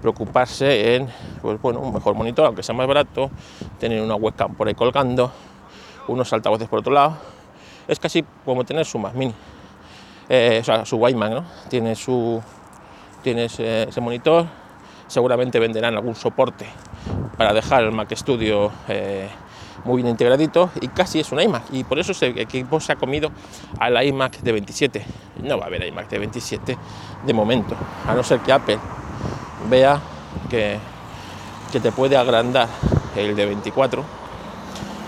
preocuparse 0.00 0.96
en 0.96 1.08
pues, 1.42 1.60
bueno, 1.60 1.80
un 1.80 1.92
mejor 1.92 2.14
monitor, 2.14 2.46
aunque 2.46 2.62
sea 2.62 2.74
más 2.74 2.86
barato, 2.86 3.30
tener 3.78 4.00
una 4.00 4.14
webcam 4.14 4.54
por 4.54 4.68
ahí 4.68 4.74
colgando, 4.74 5.32
unos 6.08 6.32
altavoces 6.32 6.68
por 6.68 6.80
otro 6.80 6.92
lado. 6.92 7.16
Es 7.86 7.98
casi 7.98 8.24
como 8.44 8.64
tener 8.64 8.86
su 8.86 8.98
Mac 8.98 9.14
Mini, 9.14 9.34
eh, 10.28 10.58
o 10.60 10.64
sea, 10.64 10.84
su 10.84 10.96
iMac, 11.06 11.32
¿no? 11.32 11.44
Tiene, 11.68 11.94
su, 11.94 12.42
tiene 13.22 13.44
ese, 13.44 14.00
monitor, 14.00 14.46
seguramente 15.06 15.58
venderán 15.58 15.94
algún 15.94 16.14
soporte 16.14 16.66
para 17.36 17.52
dejar 17.52 17.84
el 17.84 17.92
Mac 17.92 18.14
Studio 18.14 18.70
eh, 18.88 19.28
muy 19.84 20.02
bien 20.02 20.08
integradito 20.08 20.70
y 20.80 20.88
casi 20.88 21.20
es 21.20 21.32
un 21.32 21.40
iMac 21.40 21.64
y 21.72 21.84
por 21.84 21.98
eso 21.98 22.12
ese 22.12 22.28
equipo 22.40 22.80
se 22.80 22.92
ha 22.92 22.96
comido 22.96 23.30
al 23.78 24.02
iMac 24.06 24.40
de 24.40 24.52
27 24.52 25.04
no 25.42 25.58
va 25.58 25.64
a 25.64 25.66
haber 25.66 25.86
iMac 25.86 26.08
de 26.08 26.18
27 26.18 26.78
de 27.24 27.34
momento 27.34 27.74
a 28.06 28.14
no 28.14 28.22
ser 28.22 28.40
que 28.40 28.52
Apple 28.52 28.78
vea 29.68 30.00
que, 30.48 30.78
que 31.72 31.80
te 31.80 31.92
puede 31.92 32.16
agrandar 32.16 32.68
el 33.16 33.34
de 33.34 33.46
24 33.46 34.04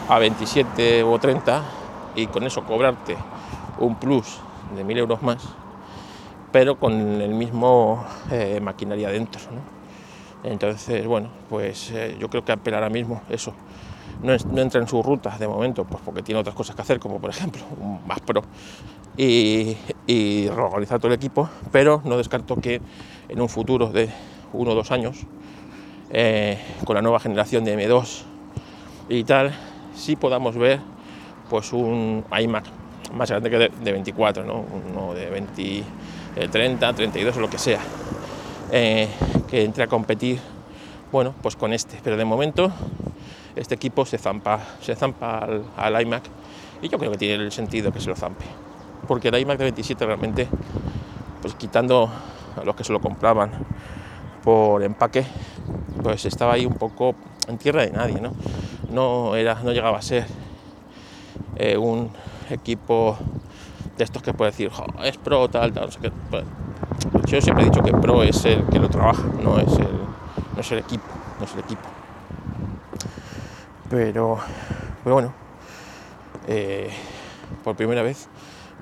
a 0.09 0.19
27 0.19 1.03
o 1.03 1.19
30 1.19 1.63
y 2.15 2.27
con 2.29 2.45
eso 2.45 2.65
cobrarte 2.65 3.17
un 3.79 3.97
plus 3.97 4.39
de 4.75 4.85
1000 4.85 4.99
euros 4.99 5.23
más 5.23 5.39
pero 6.53 6.77
con 6.77 7.21
el 7.21 7.35
mismo 7.35 8.05
eh, 8.31 8.61
maquinaria 8.63 9.11
dentro 9.11 9.41
entonces 10.45 11.07
bueno 11.07 11.29
pues 11.49 11.91
eh, 11.91 12.17
yo 12.19 12.29
creo 12.31 12.45
que 12.45 12.53
Apple 12.53 12.75
ahora 12.75 12.89
mismo 12.89 13.23
eso 13.29 13.53
no, 14.27 14.61
entra 14.61 14.81
en 14.81 14.89
su 14.89 15.03
ruta 15.03 15.37
de 15.39 15.47
momento, 15.47 15.85
pues 15.85 16.03
porque 16.05 16.23
tiene 16.23 16.41
otras 16.41 16.55
cosas 16.55 16.75
que 16.75 16.83
hacer, 16.83 16.99
como 16.99 17.21
por 17.21 17.31
ejemplo 17.31 17.63
un 17.81 18.07
más 18.07 18.21
pro 18.21 18.43
y, 19.17 19.77
y 20.07 20.49
reorganizar 20.49 20.99
todo 20.99 21.09
el 21.09 21.15
equipo, 21.15 21.49
pero 21.73 22.03
no 22.05 22.17
descarto 22.17 22.57
que 22.57 22.81
en 23.29 23.41
un 23.41 23.49
futuro 23.49 23.89
de 23.89 24.11
uno 24.53 24.73
o 24.73 24.75
dos 24.75 24.91
años, 24.91 25.19
eh, 26.11 26.59
con 26.85 26.95
la 26.95 27.03
nueva 27.03 27.21
generación 27.21 27.65
de 27.65 27.77
M2 27.77 28.23
y 29.09 29.25
tal, 29.25 29.53
sí 29.95 30.17
podamos 30.17 30.57
ver 30.57 30.81
pues 31.49 31.73
un 31.73 32.25
iMac 32.39 32.65
más 33.15 33.31
grande 33.31 33.51
que 33.51 33.59
de, 33.59 33.93
24, 33.93 34.45
¿no? 34.45 34.65
uno 34.91 35.15
de 35.15 35.31
20, 35.31 35.83
30, 36.51 36.93
32 36.93 37.37
o 37.37 37.41
lo 37.41 37.49
que 37.49 37.59
sea, 37.59 37.81
eh, 38.73 39.09
que 39.49 39.65
entre 39.65 39.85
a 39.85 39.87
competir, 39.87 40.41
bueno, 41.13 41.35
pues 41.43 41.57
con 41.57 41.73
este, 41.73 41.99
pero 42.03 42.17
de 42.17 42.25
momento 42.25 42.73
este 43.57 43.75
equipo 43.75 44.05
se 44.05 44.19
zampa, 44.19 44.61
se 44.81 44.95
zampa 44.95 45.49
al, 45.77 46.03
iMac 46.03 46.25
y 46.83 46.89
yo 46.89 46.99
creo 46.99 47.11
que 47.11 47.19
tiene 47.19 47.43
el 47.43 47.53
sentido 47.53 47.91
que 47.91 48.01
se 48.01 48.09
lo 48.09 48.17
zampe. 48.17 48.45
Porque 49.09 49.29
el 49.29 49.39
iMac 49.39 49.59
de 49.59 49.65
27 49.65 50.05
realmente, 50.05 50.47
pues 51.41 51.55
quitando 51.55 52.11
a 52.61 52.65
los 52.65 52.77
que 52.77 52.85
se 52.85 52.93
lo 52.93 53.01
compraban 53.01 53.51
por 54.45 54.83
empaque, 54.83 55.25
pues 56.03 56.27
estaba 56.27 56.53
ahí 56.53 56.67
un 56.67 56.75
poco 56.75 57.15
en 57.49 57.59
tierra 57.59 57.83
de 57.83 57.91
nadie, 57.91 58.21
¿no? 58.21 58.33
No, 58.91 59.35
era, 59.37 59.55
no 59.63 59.73
llegaba 59.73 59.99
a 59.99 60.03
ser 60.03 60.27
eh, 61.57 61.77
un 61.77 62.11
equipo 62.51 63.17
de 63.97 64.05
estos 64.05 64.23
que 64.23 64.35
puede 64.35 64.51
decir, 64.51 64.71
es 65.03 65.17
pro, 65.17 65.49
tal, 65.49 65.73
tal, 65.73 65.87
no 65.87 65.93
sé 65.93 65.99
qué. 66.01 66.13
Yo 67.27 67.41
siempre 67.41 67.65
he 67.65 67.71
dicho 67.71 67.83
que 67.83 67.93
pro 67.93 68.23
es 68.23 68.45
el 68.45 68.65
que 68.67 68.79
lo 68.79 68.89
trabaja, 68.89 69.25
no 69.43 69.59
es 69.59 69.73
el, 69.79 69.89
no 70.55 70.61
es 70.61 70.73
el 70.73 70.79
equipo, 70.79 71.07
no 71.39 71.45
es 71.47 71.55
el 71.55 71.61
equipo. 71.61 71.96
Pero, 73.89 74.41
bueno, 75.05 75.33
eh, 76.49 76.91
por 77.63 77.77
primera 77.77 78.03
vez 78.03 78.29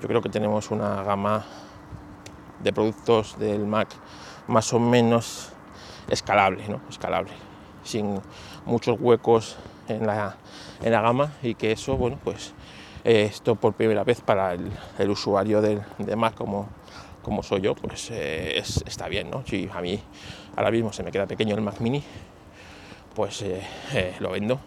yo 0.00 0.08
creo 0.08 0.22
que 0.22 0.30
tenemos 0.30 0.70
una 0.70 1.02
gama 1.02 1.44
de 2.62 2.72
productos 2.72 3.38
del 3.38 3.66
Mac 3.66 3.88
más 4.46 4.72
o 4.72 4.78
menos 4.78 5.52
escalable, 6.08 6.66
¿no? 6.68 6.80
escalable, 6.88 7.32
sin 7.82 8.18
muchos 8.64 8.98
huecos 8.98 9.58
en 9.88 10.06
la, 10.06 10.36
en 10.82 10.92
la 10.92 11.02
gama 11.02 11.32
y 11.42 11.54
que 11.54 11.72
eso, 11.72 11.98
bueno, 11.98 12.18
pues 12.24 12.54
eh, 13.04 13.28
esto 13.30 13.56
por 13.56 13.74
primera 13.74 14.04
vez 14.04 14.22
para 14.22 14.54
el, 14.54 15.10
usuario 15.10 15.60
del, 15.60 15.82
de 15.98 16.16
Mac 16.16 16.34
como, 16.34 16.68
como 17.22 17.42
soy 17.42 17.60
yo, 17.60 17.74
pues 17.74 18.08
eh, 18.10 18.56
está 18.86 19.08
bien, 19.08 19.30
¿no? 19.30 19.44
Si 19.46 19.68
a 19.70 19.82
mí 19.82 20.00
ahora 20.56 20.70
mismo 20.70 20.94
se 20.94 21.02
me 21.02 21.12
queda 21.12 21.26
pequeño 21.26 21.54
el 21.54 21.60
Mac 21.60 21.78
Mini, 21.80 22.02
pues 23.14 23.44
lo 24.18 24.30
vendo 24.30 24.58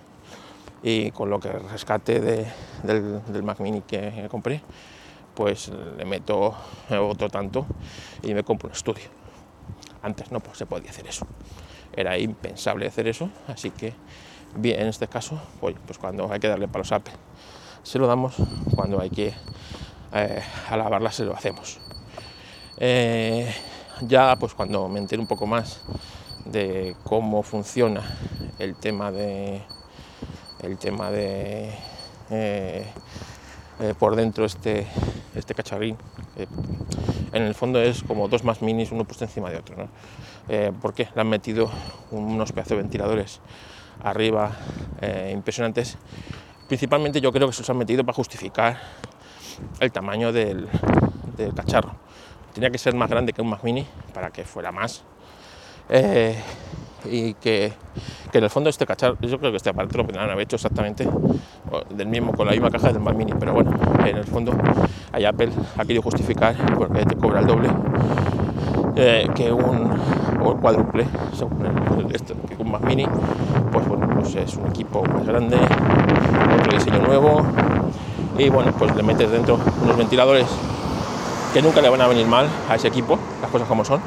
y 0.84 1.12
con 1.12 1.30
lo 1.30 1.40
que 1.40 1.52
rescate 1.52 2.20
del, 2.20 3.24
del, 3.26 3.44
Mac 3.44 3.60
Mini 3.60 3.82
que 3.82 4.28
compré, 4.30 4.62
pues 5.34 5.72
le 5.98 6.06
meto 6.06 6.56
otro 6.90 7.30
tanto 7.30 7.66
y 8.24 8.34
me 8.34 8.44
compro 8.44 8.70
un 8.70 8.74
estudio. 8.74 9.10
Antes 10.02 10.32
no 10.32 10.40
pues, 10.40 10.58
se 10.58 10.66
podía 10.66 10.90
hacer 10.90 11.08
eso, 11.08 11.28
era 11.94 12.18
impensable 12.18 12.88
hacer 12.88 13.08
eso, 13.08 13.30
así 13.48 13.72
que 13.72 13.94
en 14.64 14.88
este 14.88 15.08
caso, 15.08 15.40
pues, 15.60 15.76
pues 15.86 15.98
cuando 15.98 16.32
hay 16.32 16.40
que 16.40 16.48
darle 16.48 16.68
palos 16.68 16.92
a 16.92 16.98
Apple, 16.98 17.14
se 17.84 18.00
lo 18.00 18.08
damos, 18.08 18.36
cuando 18.76 19.00
hay 19.00 19.10
que 19.10 19.34
eh, 20.14 20.42
alabarla, 20.70 21.12
se 21.12 21.26
lo 21.26 21.34
hacemos. 21.34 21.80
Eh, 22.78 23.52
ya 24.02 24.36
pues 24.36 24.54
cuando 24.54 24.88
me 24.88 25.00
entere 25.00 25.22
un 25.22 25.28
poco 25.28 25.48
más 25.48 25.82
de 26.46 26.96
cómo 27.04 27.44
funciona 27.44 28.04
el 28.60 28.76
tema 28.76 29.12
de 29.12 29.64
el 30.64 30.78
tema 30.78 31.12
de 31.12 31.72
eh, 32.30 32.86
eh, 33.80 33.94
por 33.98 34.16
dentro 34.16 34.46
este, 34.46 34.88
este 35.36 35.54
cacharrín. 35.54 35.98
en 37.32 37.44
el 37.44 37.54
fondo 37.54 37.80
es 37.82 38.04
como 38.04 38.28
dos 38.28 38.44
más 38.44 38.62
minis, 38.62 38.92
uno 38.92 39.06
puesto 39.06 39.24
encima 39.26 39.50
de 39.50 39.58
otro. 39.58 39.76
¿no? 39.78 39.88
Eh, 40.50 40.72
¿Por 40.82 40.94
qué? 40.94 41.10
Le 41.14 41.22
han 41.22 41.30
metido 41.30 41.70
unos 42.12 42.52
pedazos 42.52 42.72
de 42.72 42.78
ventiladores 42.78 43.40
arriba 44.04 44.52
impresionantes. 45.32 45.98
Principalmente 46.68 47.22
yo 47.22 47.32
creo 47.32 47.48
que 47.48 47.54
se 47.54 47.62
los 47.62 47.70
han 47.70 47.78
metido 47.78 48.04
para 48.04 48.16
justificar 48.16 48.80
el 49.80 49.92
tamaño 49.92 50.32
del, 50.32 50.68
del 51.38 51.54
cacharro. 51.54 51.96
Tenía 52.54 52.70
que 52.72 52.78
ser 52.78 52.96
más 52.96 53.10
grande 53.10 53.34
que 53.34 53.42
un 53.42 53.50
Mac 53.50 53.64
Mini 53.64 53.88
para 54.14 54.32
que 54.32 54.44
fuera 54.44 54.72
más 54.72 55.04
y 57.10 57.34
que, 57.36 57.74
en 58.34 58.44
el 58.44 58.50
fondo 58.50 58.70
este 58.70 58.86
cacharro, 58.86 59.18
yo 59.22 59.40
creo 59.40 59.52
que 59.52 59.58
este 59.58 59.70
aparato 59.70 59.98
lo 59.98 60.06
podrían 60.06 60.30
haber 60.30 60.44
hecho 60.44 60.56
exactamente 60.58 61.08
del 61.90 62.08
mismo, 62.08 62.34
con 62.34 62.46
la 62.46 62.54
misma 62.54 62.70
caja 62.70 62.92
del 62.92 63.02
Mac 63.02 63.16
Mini, 63.16 63.34
pero 63.40 63.54
bueno, 63.54 63.72
en 64.06 64.18
el 64.18 64.24
fondo 64.24 64.54
hay 65.12 65.26
Apple 65.26 65.50
ha 65.78 65.82
querido 65.82 66.02
justificar 66.02 66.56
porque 66.78 67.06
te 67.06 67.16
cobra 67.16 67.40
el 67.40 67.48
doble 67.48 67.70
eh, 68.96 69.28
que 69.36 69.52
un 69.52 69.92
o 70.44 70.52
el 70.52 70.58
cuádruple, 70.58 71.06
según 71.34 71.60
que 72.48 72.56
un 72.62 72.72
Mac 72.72 72.82
Mini, 72.84 73.06
pues 73.72 73.88
bueno, 73.88 74.08
pues 74.14 74.36
es 74.36 74.56
un 74.56 74.68
equipo 74.68 75.04
más 75.04 75.26
grande, 75.26 75.58
otro 76.60 76.78
diseño 76.78 77.00
nuevo 77.00 77.44
y 78.38 78.50
bueno, 78.50 78.72
pues 78.78 78.96
le 78.96 79.04
metes 79.04 79.32
dentro 79.32 79.60
unos 79.84 79.98
ventiladores 79.98 80.48
que 81.54 81.62
nunca 81.62 81.82
le 81.82 81.90
van 81.90 82.02
a 82.02 82.08
venir 82.08 82.28
mal 82.28 82.48
a 82.70 82.76
ese 82.76 82.88
equipo, 82.88 83.18
las 83.42 83.50
cosas 83.50 83.68
como 83.68 83.84
son. 83.84 84.00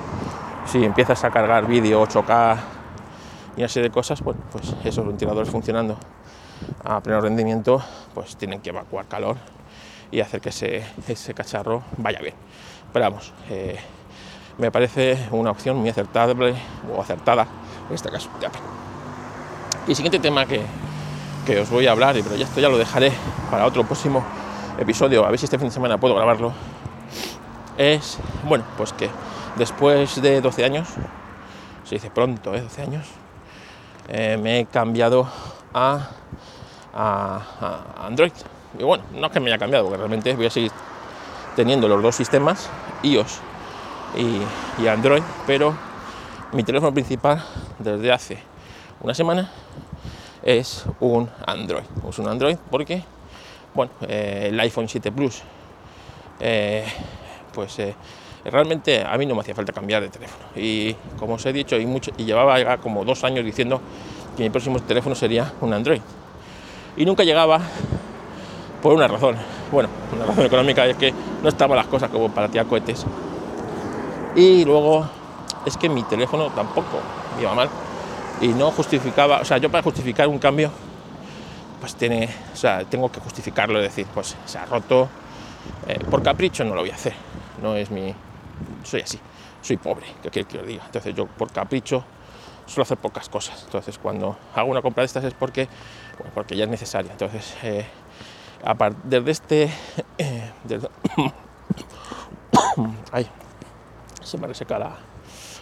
Si 0.67 0.85
empiezas 0.85 1.25
a 1.25 1.31
cargar 1.31 1.67
vídeo 1.67 2.03
8K 2.03 2.57
y 3.57 3.61
una 3.61 3.69
serie 3.69 3.89
de 3.89 3.93
cosas, 3.93 4.23
pues, 4.23 4.37
pues 4.53 4.75
esos 4.85 5.07
ventiladores 5.07 5.51
funcionando 5.51 5.97
a 6.85 7.01
pleno 7.01 7.21
rendimiento, 7.21 7.83
pues 8.15 8.37
tienen 8.37 8.61
que 8.61 8.71
evacuar 8.71 9.07
calor 9.07 9.37
y 10.11 10.21
hacer 10.21 10.41
que 10.41 10.49
ese, 10.51 11.35
cacharro 11.35 11.83
vaya 11.97 12.21
bien. 12.21 12.35
Pero 12.93 13.05
vamos, 13.07 13.33
eh, 13.49 13.79
me 14.59 14.71
parece 14.71 15.29
una 15.31 15.51
opción 15.51 15.77
muy 15.77 15.89
acertable 15.89 16.55
o 16.95 17.01
acertada 17.01 17.47
en 17.89 17.95
este 17.95 18.11
caso 18.11 18.29
Y 19.87 19.95
siguiente 19.95 20.19
tema 20.19 20.47
que, 20.47 20.61
que 21.47 21.61
os 21.61 21.71
voy 21.71 21.87
a 21.87 21.93
hablar, 21.93 22.17
pero 22.23 22.37
ya 22.37 22.45
esto 22.45 22.61
ya 22.61 22.69
lo 22.69 22.79
dejaré 22.79 23.13
para 23.51 23.67
otro 23.67 23.85
próximo 23.85 24.25
episodio, 24.79 25.25
a 25.25 25.31
ver 25.31 25.39
si 25.39 25.45
este 25.45 25.59
fin 25.59 25.69
de 25.69 25.75
semana 25.75 25.99
puedo 25.99 26.15
grabarlo, 26.15 26.53
es, 27.77 28.19
bueno, 28.45 28.65
pues 28.77 28.93
que 28.93 29.09
después 29.57 30.21
de 30.21 30.41
12 30.41 30.65
años, 30.65 30.89
se 31.85 31.97
dice 31.97 32.11
pronto, 32.11 32.55
¿eh? 32.55 32.61
12 32.61 32.83
años, 32.83 33.07
eh, 34.09 34.39
me 34.41 34.61
he 34.61 34.67
cambiado 34.67 35.29
a, 35.75 36.09
Android. 37.99 38.33
Y 38.79 38.83
bueno, 38.83 39.05
no 39.13 39.27
es 39.27 39.33
que 39.33 39.41
me 39.41 39.51
haya 39.51 39.59
cambiado, 39.59 39.85
porque 39.85 39.99
realmente 39.99 40.35
voy 40.35 40.47
a 40.47 40.51
seguir 40.51 40.73
teniendo 41.57 41.89
los 41.89 42.03
dos 42.03 42.15
sistemas, 42.15 42.69
iOS 43.03 43.41
y, 44.17 44.87
Android, 44.87 45.23
pero 45.47 45.75
mi 46.53 46.63
teléfono 46.65 46.93
principal 46.93 47.45
desde 47.79 48.13
hace 48.13 48.39
una 49.01 49.15
semana, 49.15 49.51
es 50.43 50.85
un 51.01 51.29
Android. 51.47 51.85
Es 52.09 52.19
un 52.19 52.29
Android 52.29 52.57
porque, 52.71 53.03
bueno, 53.75 53.93
eh, 54.09 54.49
el 54.51 54.61
iPhone 54.61 54.89
7 54.89 55.13
Plus, 55.13 55.43
eh, 56.41 56.85
pues 57.53 57.79
realmente 58.45 59.05
a 59.05 59.17
mí 59.19 59.27
no 59.27 59.35
me 59.35 59.41
hacía 59.41 59.55
falta 59.55 59.73
cambiar 59.73 60.03
de 60.03 60.09
teléfono. 60.09 60.45
Y 60.57 60.95
como 61.19 61.35
os 61.35 61.47
he 61.47 61.53
dicho, 61.53 61.77
y, 61.77 61.87
mucho, 61.87 62.11
y 62.17 62.25
llevaba 62.25 62.59
ya 62.61 62.79
como 62.79 63.05
dos 63.05 63.25
años 63.25 63.45
diciendo 63.45 63.81
que 64.37 64.43
mi 64.43 64.51
próximo 64.51 64.81
teléfono 64.81 65.15
sería 65.15 65.53
un 65.61 65.73
Android. 65.73 66.01
Y 66.97 67.05
nunca 67.05 67.25
llegaba 67.25 67.61
por 68.83 68.95
una 68.95 69.09
razón. 69.09 69.37
Bueno, 69.71 69.89
una 70.15 70.27
razón 70.27 70.47
económica 70.47 70.87
es 70.87 70.97
que 70.97 71.13
no 71.43 71.49
estaban 71.49 71.77
las 71.77 71.87
cosas 71.87 72.11
como 72.11 72.31
para 72.31 72.49
tirar 72.49 72.67
cohetes. 72.67 73.05
Y 74.35 74.65
luego 74.65 75.09
es 75.67 75.77
que 75.77 75.89
mi 75.89 76.03
teléfono 76.05 76.51
tampoco 76.51 76.99
iba 77.41 77.55
mal 77.55 77.69
y 78.41 78.49
no 78.49 78.71
justificaba, 78.71 79.41
o 79.41 79.45
sea, 79.45 79.59
yo 79.59 79.71
para 79.71 79.83
justificar 79.83 80.29
un 80.29 80.39
cambio, 80.39 80.71
pues 81.81 81.95
tiene, 81.95 82.29
o 82.53 82.57
sea, 82.57 82.85
tengo 82.85 83.11
que 83.11 83.21
justificarlo, 83.21 83.81
decir, 83.81 84.07
pues 84.15 84.37
se 84.47 84.59
ha 84.59 84.65
roto, 84.65 85.09
eh, 85.87 85.99
por 86.11 86.23
capricho 86.23 86.65
no 86.65 86.75
lo 86.75 86.81
voy 86.81 86.91
a 86.91 86.95
hacer, 86.95 87.13
no 87.63 87.77
es 87.77 87.91
mi, 87.91 88.15
soy 88.85 89.03
así, 89.03 89.19
soy 89.63 89.77
pobre, 89.77 90.07
que 90.23 90.31
quiero 90.31 90.49
que 90.49 90.59
os 90.59 90.67
diga, 90.67 90.85
entonces 90.87 91.15
yo 91.15 91.27
por 91.27 91.53
capricho 91.53 92.05
suelo 92.67 92.83
hacer 92.83 92.99
pocas 92.99 93.29
cosas, 93.29 93.63
entonces 93.65 93.99
cuando 93.99 94.37
hago 94.55 94.71
una 94.71 94.83
compra 94.83 95.03
de 95.03 95.07
estas 95.07 95.25
es 95.25 95.35
porque, 95.35 95.69
porque 96.35 96.57
ya 96.57 96.65
es 96.65 96.71
necesaria, 96.71 97.13
entonces 97.13 97.57
eh, 97.63 97.87
a 98.65 98.75
partir 98.75 99.23
de 99.23 99.31
este, 99.31 99.71
eh, 100.19 100.51
desde, 100.65 100.89
ay, 103.13 103.27
se 104.23 104.39
me 104.39 104.47
reseca 104.47 104.79
la, 104.79 104.97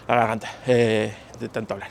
la 0.08 0.14
garganta 0.14 0.50
eh, 0.66 1.14
de 1.38 1.48
tanto 1.48 1.74
hablar. 1.74 1.90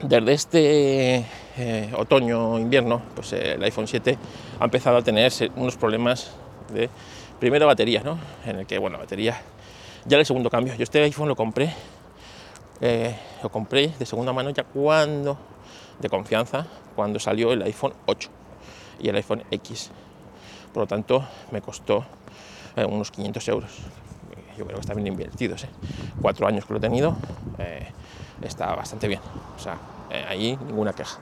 Desde 0.00 0.32
este 0.32 1.26
eh, 1.56 1.92
otoño, 1.96 2.58
invierno, 2.58 3.02
pues 3.14 3.32
eh, 3.34 3.54
el 3.54 3.62
iPhone 3.62 3.86
7 3.86 4.18
ha 4.58 4.64
empezado 4.64 4.96
a 4.96 5.02
tener 5.02 5.32
unos 5.56 5.76
problemas 5.76 6.32
de 6.72 6.88
primera 7.42 7.66
batería, 7.66 8.04
¿no? 8.04 8.20
En 8.46 8.60
el 8.60 8.66
que, 8.68 8.78
bueno, 8.78 8.98
batería, 8.98 9.36
ya 10.04 10.16
el 10.16 10.24
segundo 10.24 10.48
cambio. 10.48 10.76
Yo 10.76 10.84
este 10.84 11.02
iPhone 11.02 11.26
lo 11.26 11.34
compré, 11.34 11.74
eh, 12.80 13.16
lo 13.42 13.50
compré 13.50 13.88
de 13.98 14.06
segunda 14.06 14.32
mano 14.32 14.50
ya 14.50 14.62
cuando, 14.62 15.36
de 15.98 16.08
confianza, 16.08 16.64
cuando 16.94 17.18
salió 17.18 17.52
el 17.52 17.60
iPhone 17.62 17.94
8 18.06 18.30
y 19.00 19.08
el 19.08 19.16
iPhone 19.16 19.42
X. 19.50 19.90
Por 20.72 20.84
lo 20.84 20.86
tanto, 20.86 21.26
me 21.50 21.60
costó 21.60 22.04
unos 22.76 23.10
500 23.10 23.48
euros. 23.48 23.70
Yo 24.56 24.64
creo 24.64 24.76
que 24.76 24.82
está 24.82 24.94
bien 24.94 25.08
invertidos, 25.08 25.66
Cuatro 26.20 26.46
años 26.46 26.64
que 26.64 26.74
lo 26.74 26.78
he 26.78 26.80
tenido 26.80 27.16
está 28.40 28.72
bastante 28.76 29.08
bien. 29.08 29.20
O 29.56 29.58
sea, 29.58 29.78
eh, 30.12 30.24
ahí 30.28 30.58
ninguna 30.64 30.92
queja. 30.92 31.18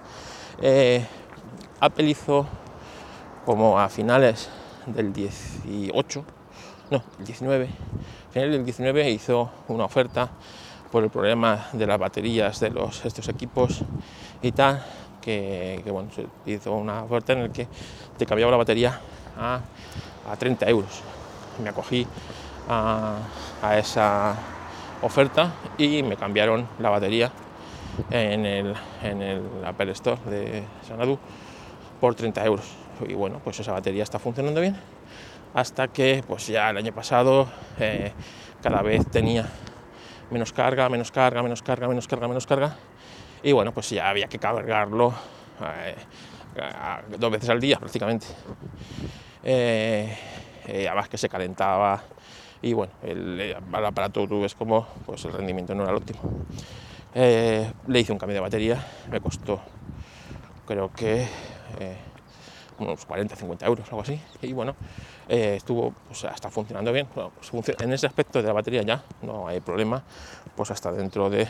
Eh, 0.60 1.02
Apple 1.80 2.10
hizo 2.10 2.46
como 3.46 3.80
a 3.80 3.88
finales 3.88 4.50
del 4.86 5.12
18, 5.12 6.24
no, 6.90 7.02
el 7.18 7.24
19, 7.24 7.68
finales 8.30 8.52
del 8.52 8.64
19 8.64 9.10
hizo 9.10 9.50
una 9.68 9.84
oferta 9.84 10.30
por 10.90 11.04
el 11.04 11.10
problema 11.10 11.68
de 11.72 11.86
las 11.86 11.98
baterías 11.98 12.58
de 12.60 12.70
los, 12.70 13.04
estos 13.04 13.28
equipos 13.28 13.82
y 14.42 14.52
tal, 14.52 14.84
que, 15.20 15.82
bueno, 15.86 16.08
hizo 16.46 16.72
una 16.72 17.04
oferta 17.04 17.32
en 17.32 17.42
la 17.42 17.52
que 17.52 17.68
te 18.16 18.26
cambiaba 18.26 18.50
la 18.50 18.56
batería 18.56 19.00
a, 19.38 19.60
a 20.28 20.36
30 20.36 20.68
euros. 20.68 21.02
Me 21.62 21.68
acogí 21.68 22.06
a, 22.68 23.18
a 23.62 23.78
esa 23.78 24.34
oferta 25.02 25.52
y 25.78 26.02
me 26.02 26.16
cambiaron 26.16 26.66
la 26.78 26.90
batería 26.90 27.30
en 28.10 28.46
el, 28.46 28.74
en 29.02 29.22
el 29.22 29.42
Apple 29.64 29.92
Store 29.92 30.20
de 30.26 30.64
Sanadu 30.86 31.18
por 32.00 32.14
30 32.14 32.44
euros. 32.44 32.64
Y 33.08 33.14
bueno, 33.14 33.40
pues 33.42 33.60
esa 33.60 33.72
batería 33.72 34.02
está 34.02 34.18
funcionando 34.18 34.60
bien 34.60 34.76
hasta 35.54 35.88
que 35.88 36.22
pues 36.26 36.46
ya 36.46 36.70
el 36.70 36.76
año 36.76 36.92
pasado 36.92 37.48
eh, 37.78 38.12
cada 38.62 38.82
vez 38.82 39.06
tenía 39.10 39.48
menos 40.30 40.52
carga, 40.52 40.88
menos 40.88 41.10
carga, 41.10 41.42
menos 41.42 41.62
carga, 41.62 41.88
menos 41.88 42.06
carga, 42.06 42.28
menos 42.28 42.46
carga. 42.46 42.76
Y 43.42 43.52
bueno, 43.52 43.72
pues 43.72 43.90
ya 43.90 44.08
había 44.08 44.28
que 44.28 44.38
cargarlo 44.38 45.12
eh, 45.60 45.96
dos 47.18 47.30
veces 47.30 47.48
al 47.48 47.60
día 47.60 47.78
prácticamente. 47.78 48.26
Eh, 49.42 50.16
además 50.86 51.08
que 51.08 51.18
se 51.18 51.28
calentaba 51.28 52.02
y 52.62 52.74
bueno, 52.74 52.92
el, 53.02 53.56
aparato 53.72 54.28
tú 54.28 54.42
ves 54.42 54.54
como 54.54 54.86
pues 55.06 55.24
el 55.24 55.32
rendimiento 55.32 55.74
no 55.74 55.82
era 55.82 55.92
el 55.92 55.98
óptimo. 55.98 56.20
Eh, 57.14 57.72
le 57.88 58.00
hice 58.00 58.12
un 58.12 58.18
cambio 58.18 58.34
de 58.34 58.40
batería, 58.40 58.86
me 59.10 59.20
costó 59.20 59.60
creo 60.70 60.92
que 60.92 61.26
eh, 61.80 61.96
unos 62.80 63.06
40-50 63.06 63.66
euros, 63.66 63.86
algo 63.88 64.02
así, 64.02 64.20
y 64.42 64.52
bueno, 64.52 64.74
eh, 65.28 65.54
estuvo, 65.56 65.94
pues 66.08 66.24
está 66.24 66.50
funcionando 66.50 66.92
bien. 66.92 67.06
Pues, 67.06 67.26
en 67.80 67.92
ese 67.92 68.06
aspecto 68.06 68.40
de 68.40 68.48
la 68.48 68.54
batería 68.54 68.82
ya 68.82 69.04
no 69.22 69.46
hay 69.46 69.60
problema, 69.60 70.02
pues 70.56 70.70
hasta 70.70 70.90
dentro 70.90 71.30
de 71.30 71.48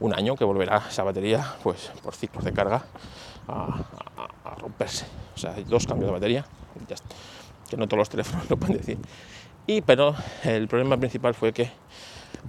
un 0.00 0.14
año 0.14 0.36
que 0.36 0.44
volverá 0.44 0.82
esa 0.88 1.02
batería, 1.02 1.54
pues 1.62 1.90
por 2.02 2.14
ciclos 2.14 2.44
de 2.44 2.52
carga, 2.52 2.84
a, 3.48 3.84
romperse. 4.58 5.06
O 5.34 5.38
sea, 5.38 5.54
hay 5.54 5.64
dos 5.64 5.86
cambios 5.86 6.08
de 6.08 6.12
batería, 6.12 6.44
que 7.68 7.76
no 7.76 7.86
todos 7.86 7.98
los 7.98 8.08
teléfonos 8.08 8.48
lo 8.50 8.56
pueden 8.56 8.78
decir. 8.78 8.98
Y 9.66 9.80
pero 9.82 10.14
el 10.44 10.66
problema 10.68 10.96
principal 10.96 11.34
fue 11.34 11.52
que 11.52 11.70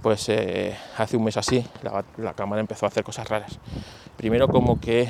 pues 0.02 0.28
eh, 0.28 0.76
hace 0.98 1.16
un 1.16 1.24
mes 1.24 1.36
así 1.36 1.64
la, 1.82 2.34
cámara 2.34 2.60
empezó 2.60 2.86
a 2.86 2.88
hacer 2.88 3.04
cosas 3.04 3.28
raras. 3.28 3.58
Primero 4.16 4.48
como 4.48 4.80
que 4.80 5.08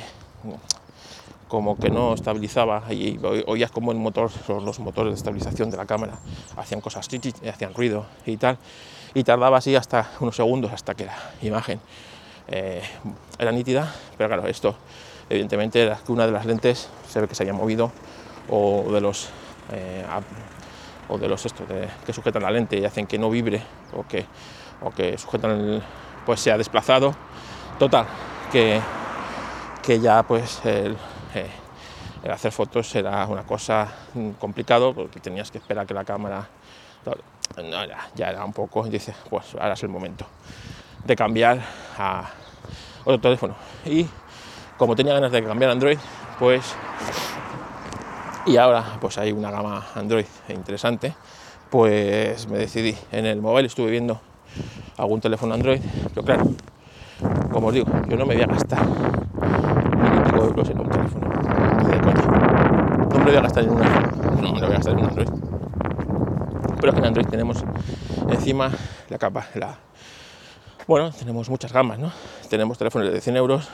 como 1.47 1.77
que 1.77 1.89
no 1.89 2.13
estabilizaba 2.13 2.83
y 2.91 3.19
oías 3.45 3.71
como 3.71 3.91
el 3.91 3.97
motor, 3.97 4.31
los 4.47 4.79
motores 4.79 5.11
de 5.11 5.17
estabilización 5.17 5.69
de 5.69 5.77
la 5.77 5.85
cámara. 5.85 6.13
Hacían 6.57 6.81
cosas, 6.81 7.07
hacían 7.07 7.73
ruido 7.73 8.05
y 8.25 8.37
tal, 8.37 8.57
y 9.13 9.23
tardaba 9.23 9.57
así 9.57 9.75
hasta 9.75 10.11
unos 10.19 10.35
segundos 10.35 10.71
hasta 10.71 10.95
que 10.95 11.05
la 11.05 11.15
imagen 11.41 11.79
eh, 12.47 12.81
era 13.37 13.51
nítida, 13.51 13.93
pero 14.17 14.29
claro, 14.29 14.47
esto 14.47 14.75
evidentemente 15.29 15.81
era 15.81 15.97
que 15.97 16.11
una 16.11 16.25
de 16.25 16.31
las 16.31 16.45
lentes 16.45 16.89
se 17.07 17.19
ve 17.19 17.27
que 17.27 17.35
se 17.35 17.43
había 17.43 17.53
movido 17.53 17.91
o 18.49 18.91
de 18.91 19.01
los 19.01 19.29
eh, 19.71 20.05
o 21.09 21.17
de 21.17 21.27
los 21.27 21.45
estos 21.45 21.67
que 22.05 22.13
sujetan 22.13 22.43
la 22.43 22.51
lente 22.51 22.77
y 22.77 22.85
hacen 22.85 23.05
que 23.07 23.17
no 23.17 23.29
vibre 23.29 23.61
o 23.95 24.03
que, 24.07 24.25
o 24.81 24.91
que 24.91 25.17
sujetan 25.17 25.83
pues 26.25 26.39
se 26.39 26.51
ha 26.51 26.57
desplazado. 26.57 27.15
Total 27.77 28.07
que, 28.51 28.79
que 29.83 29.99
ya 29.99 30.23
pues 30.23 30.61
el, 30.65 30.97
eh, 31.35 31.49
hacer 32.31 32.51
fotos 32.51 32.93
era 32.95 33.25
una 33.27 33.43
cosa 33.43 33.87
complicado 34.39 34.93
porque 34.93 35.19
tenías 35.19 35.51
que 35.51 35.57
esperar 35.57 35.85
que 35.85 35.93
la 35.93 36.03
cámara 36.03 36.47
ya, 38.15 38.29
era 38.29 38.43
un 38.43 38.53
poco 38.53 38.83
dice 38.83 39.13
pues 39.29 39.53
ahora 39.53 39.73
es 39.73 39.83
el 39.83 39.89
momento 39.89 40.25
de 41.05 41.15
cambiar 41.15 41.59
a 41.97 42.29
otro 43.01 43.19
teléfono 43.19 43.55
y 43.85 44.07
como 44.77 44.95
tenía 44.95 45.13
ganas 45.13 45.31
de 45.31 45.43
cambiar 45.43 45.71
Android 45.71 45.99
pues 46.39 46.75
y 48.45 48.57
ahora 48.57 48.83
pues 49.01 49.17
hay 49.17 49.31
una 49.31 49.49
gama 49.49 49.87
Android 49.95 50.25
interesante, 50.49 51.15
pues 51.69 52.47
me 52.47 52.59
decidí. 52.59 52.95
En 53.11 53.25
el 53.25 53.41
móvil 53.41 53.65
estuve 53.65 53.89
viendo 53.89 54.19
algún 54.97 55.19
teléfono 55.19 55.55
Android, 55.55 55.81
pero 56.13 56.23
claro, 56.23 56.43
como 57.51 57.67
os 57.67 57.73
digo, 57.73 57.87
yo 58.07 58.15
no 58.17 58.25
me 58.25 58.35
voy 58.35 58.43
a 58.43 58.47
gastar 58.47 58.85
mil 58.85 60.39
euros 60.39 60.69
en 60.69 60.79
un 60.79 60.89
teléfono, 60.89 61.27
ni 61.81 61.91
de 61.91 61.99
coña. 62.01 62.21
No 63.09 63.14
no 63.25 63.31
lo 63.31 63.31
voy 63.31 63.37
a 63.37 63.41
gastar 63.41 64.93
en 64.93 64.99
un 64.99 65.05
Android. 65.05 65.27
Pero 66.79 66.89
es 66.89 66.93
que 66.93 66.99
en 66.99 67.05
Android 67.05 67.25
tenemos 67.27 67.63
encima 68.29 68.69
la 69.09 69.17
capa, 69.17 69.47
la... 69.55 69.77
Bueno, 70.87 71.11
tenemos 71.11 71.49
muchas 71.49 71.73
gamas, 71.73 71.97
¿no? 71.97 72.11
Tenemos 72.49 72.77
teléfonos 72.77 73.11
de 73.11 73.19
100 73.19 73.37
euros, 73.37 73.67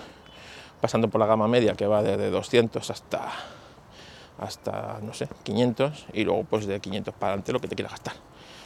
pasando 0.80 1.10
por 1.10 1.20
la 1.20 1.28
gama 1.28 1.50
media 1.50 1.74
que 1.74 1.86
va 1.86 2.02
desde 2.02 2.30
200 2.30 2.90
hasta 2.90 3.28
hasta, 4.40 5.00
no 5.04 5.14
sé, 5.14 5.28
500 5.44 6.06
y 6.14 6.24
luego 6.24 6.46
pues 6.46 6.66
de 6.66 6.80
500 6.80 7.14
para 7.14 7.34
adelante 7.34 7.54
lo 7.54 7.60
que 7.60 7.68
te 7.68 7.76
quieras 7.76 7.92
gastar, 7.92 8.14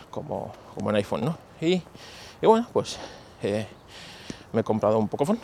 como, 0.09 0.53
como 0.73 0.89
en 0.91 0.95
iPhone, 0.97 1.25
¿no? 1.25 1.37
Y, 1.59 1.81
bueno, 2.41 2.67
pues 2.71 2.97
eh, 3.43 3.67
me 4.53 4.61
he 4.61 4.63
comprado 4.63 4.97
un 4.99 5.09
Pocophone, 5.09 5.39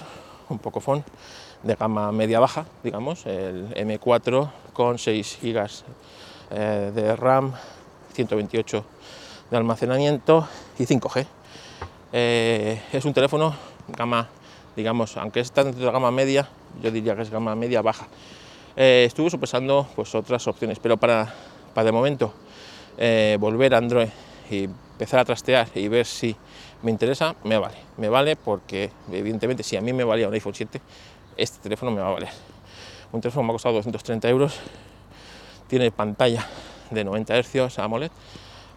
un 0.49 0.59
Pocophone 0.59 1.03
de 1.63 1.75
gama 1.75 2.11
media-baja, 2.13 2.65
digamos, 2.81 3.25
el 3.25 3.73
M4 3.75 4.49
con 4.73 4.97
6 4.97 5.39
GB 5.41 5.69
eh, 6.51 6.91
de 6.93 7.15
RAM, 7.15 7.53
128 8.13 8.85
de 9.49 9.57
almacenamiento 9.57 10.47
y 10.79 10.85
5G. 10.85 11.25
Eh, 12.13 12.81
es 12.91 13.05
un 13.05 13.13
teléfono 13.13 13.55
gama, 13.87 14.27
digamos, 14.75 15.17
aunque 15.17 15.39
está 15.39 15.63
dentro 15.63 15.79
de 15.79 15.85
la 15.85 15.91
gama 15.91 16.11
media, 16.11 16.47
yo 16.81 16.91
diría 16.91 17.15
que 17.15 17.23
es 17.23 17.29
gama 17.29 17.55
media-baja 17.55 18.07
eh, 18.77 19.03
estuve 19.05 19.29
pues 19.37 20.15
otras 20.15 20.47
opciones, 20.47 20.79
pero 20.79 20.95
para, 20.95 21.33
para 21.73 21.85
de 21.85 21.91
momento 21.91 22.33
volver 23.39 23.73
a 23.73 23.77
Android 23.77 24.07
y 24.49 24.63
empezar 24.63 25.19
a 25.19 25.25
trastear 25.25 25.67
y 25.75 25.87
ver 25.87 26.05
si 26.05 26.35
me 26.83 26.91
interesa, 26.91 27.35
me 27.43 27.57
vale. 27.57 27.75
Me 27.97 28.09
vale 28.09 28.35
porque, 28.35 28.91
evidentemente, 29.11 29.63
si 29.63 29.77
a 29.77 29.81
mí 29.81 29.93
me 29.93 30.03
valía 30.03 30.27
un 30.27 30.33
iPhone 30.33 30.53
7, 30.53 30.81
este 31.37 31.59
teléfono 31.59 31.91
me 31.91 32.01
va 32.01 32.09
a 32.09 32.11
valer. 32.11 32.50
Un 33.13 33.19
teléfono 33.19 33.43
me 33.43 33.51
ha 33.51 33.53
costado 33.53 33.75
230 33.75 34.29
euros, 34.29 34.57
tiene 35.67 35.91
pantalla 35.91 36.47
de 36.91 37.03
90 37.03 37.43
Hz 37.43 37.79
AMOLED. 37.79 38.11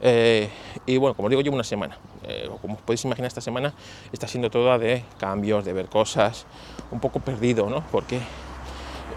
Eh, 0.01 0.51
y 0.87 0.97
bueno, 0.97 1.15
como 1.15 1.29
digo, 1.29 1.41
llevo 1.41 1.55
una 1.55 1.65
semana. 1.65 1.97
Eh, 2.25 2.51
como 2.61 2.77
podéis 2.77 3.05
imaginar, 3.05 3.29
esta 3.29 3.41
semana 3.41 3.73
está 4.13 4.27
siendo 4.27 4.51
toda 4.51 4.77
de 4.77 5.05
cambios, 5.19 5.65
de 5.65 5.73
ver 5.73 5.87
cosas, 5.87 6.47
un 6.91 6.99
poco 6.99 7.21
perdido, 7.21 7.71
¿no? 7.71 7.85
Porque 7.93 8.19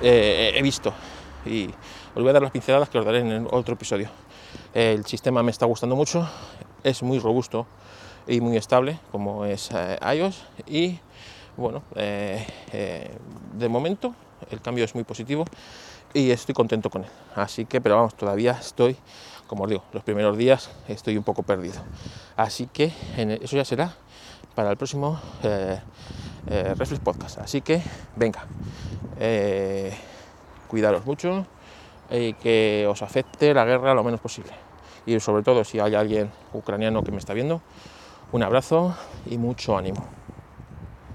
eh, 0.03 0.53
he 0.55 0.61
visto 0.61 0.93
y 1.47 1.65
os 2.13 2.21
voy 2.21 2.29
a 2.29 2.33
dar 2.33 2.43
las 2.43 2.51
pinceladas 2.51 2.89
que 2.89 2.99
os 2.99 3.05
daré 3.05 3.19
en 3.19 3.47
otro 3.49 3.73
episodio. 3.73 4.09
El 4.75 5.03
sistema 5.05 5.41
me 5.41 5.49
está 5.49 5.65
gustando 5.65 5.95
mucho, 5.95 6.29
es 6.83 7.01
muy 7.01 7.17
robusto 7.17 7.65
y 8.27 8.39
muy 8.39 8.55
estable 8.55 8.99
como 9.11 9.45
es 9.45 9.71
iOS 10.13 10.45
y 10.67 10.99
bueno, 11.55 11.81
de 11.95 13.69
momento 13.69 14.13
el 14.49 14.61
cambio 14.61 14.85
es 14.85 14.95
muy 14.95 15.03
positivo 15.03 15.45
y 16.13 16.31
estoy 16.31 16.55
contento 16.55 16.89
con 16.89 17.03
él. 17.03 17.09
Así 17.35 17.65
que, 17.65 17.81
pero 17.81 17.95
vamos, 17.95 18.15
todavía 18.15 18.57
estoy, 18.59 18.97
como 19.47 19.63
os 19.63 19.69
digo, 19.69 19.83
los 19.93 20.03
primeros 20.03 20.37
días 20.37 20.69
estoy 20.87 21.17
un 21.17 21.23
poco 21.23 21.43
perdido. 21.43 21.81
Así 22.35 22.67
que 22.67 22.91
eso 23.41 23.55
ya 23.55 23.65
será 23.65 23.95
para 24.55 24.71
el 24.71 24.77
próximo 24.77 25.19
eh, 25.43 25.79
eh, 26.49 26.73
Reflex 26.75 26.99
Podcast. 26.99 27.37
Así 27.39 27.61
que, 27.61 27.81
venga, 28.15 28.45
eh, 29.19 29.93
cuidaros 30.67 31.05
mucho 31.05 31.45
y 32.09 32.33
que 32.33 32.87
os 32.89 33.01
afecte 33.01 33.53
la 33.53 33.65
guerra 33.65 33.93
lo 33.93 34.03
menos 34.03 34.19
posible. 34.19 34.51
Y 35.05 35.19
sobre 35.19 35.43
todo, 35.43 35.63
si 35.63 35.79
hay 35.79 35.95
alguien 35.95 36.31
ucraniano 36.53 37.03
que 37.03 37.11
me 37.11 37.17
está 37.17 37.33
viendo, 37.33 37.61
un 38.31 38.43
abrazo 38.43 38.95
y 39.25 39.37
mucho 39.37 39.77
ánimo. 39.77 40.16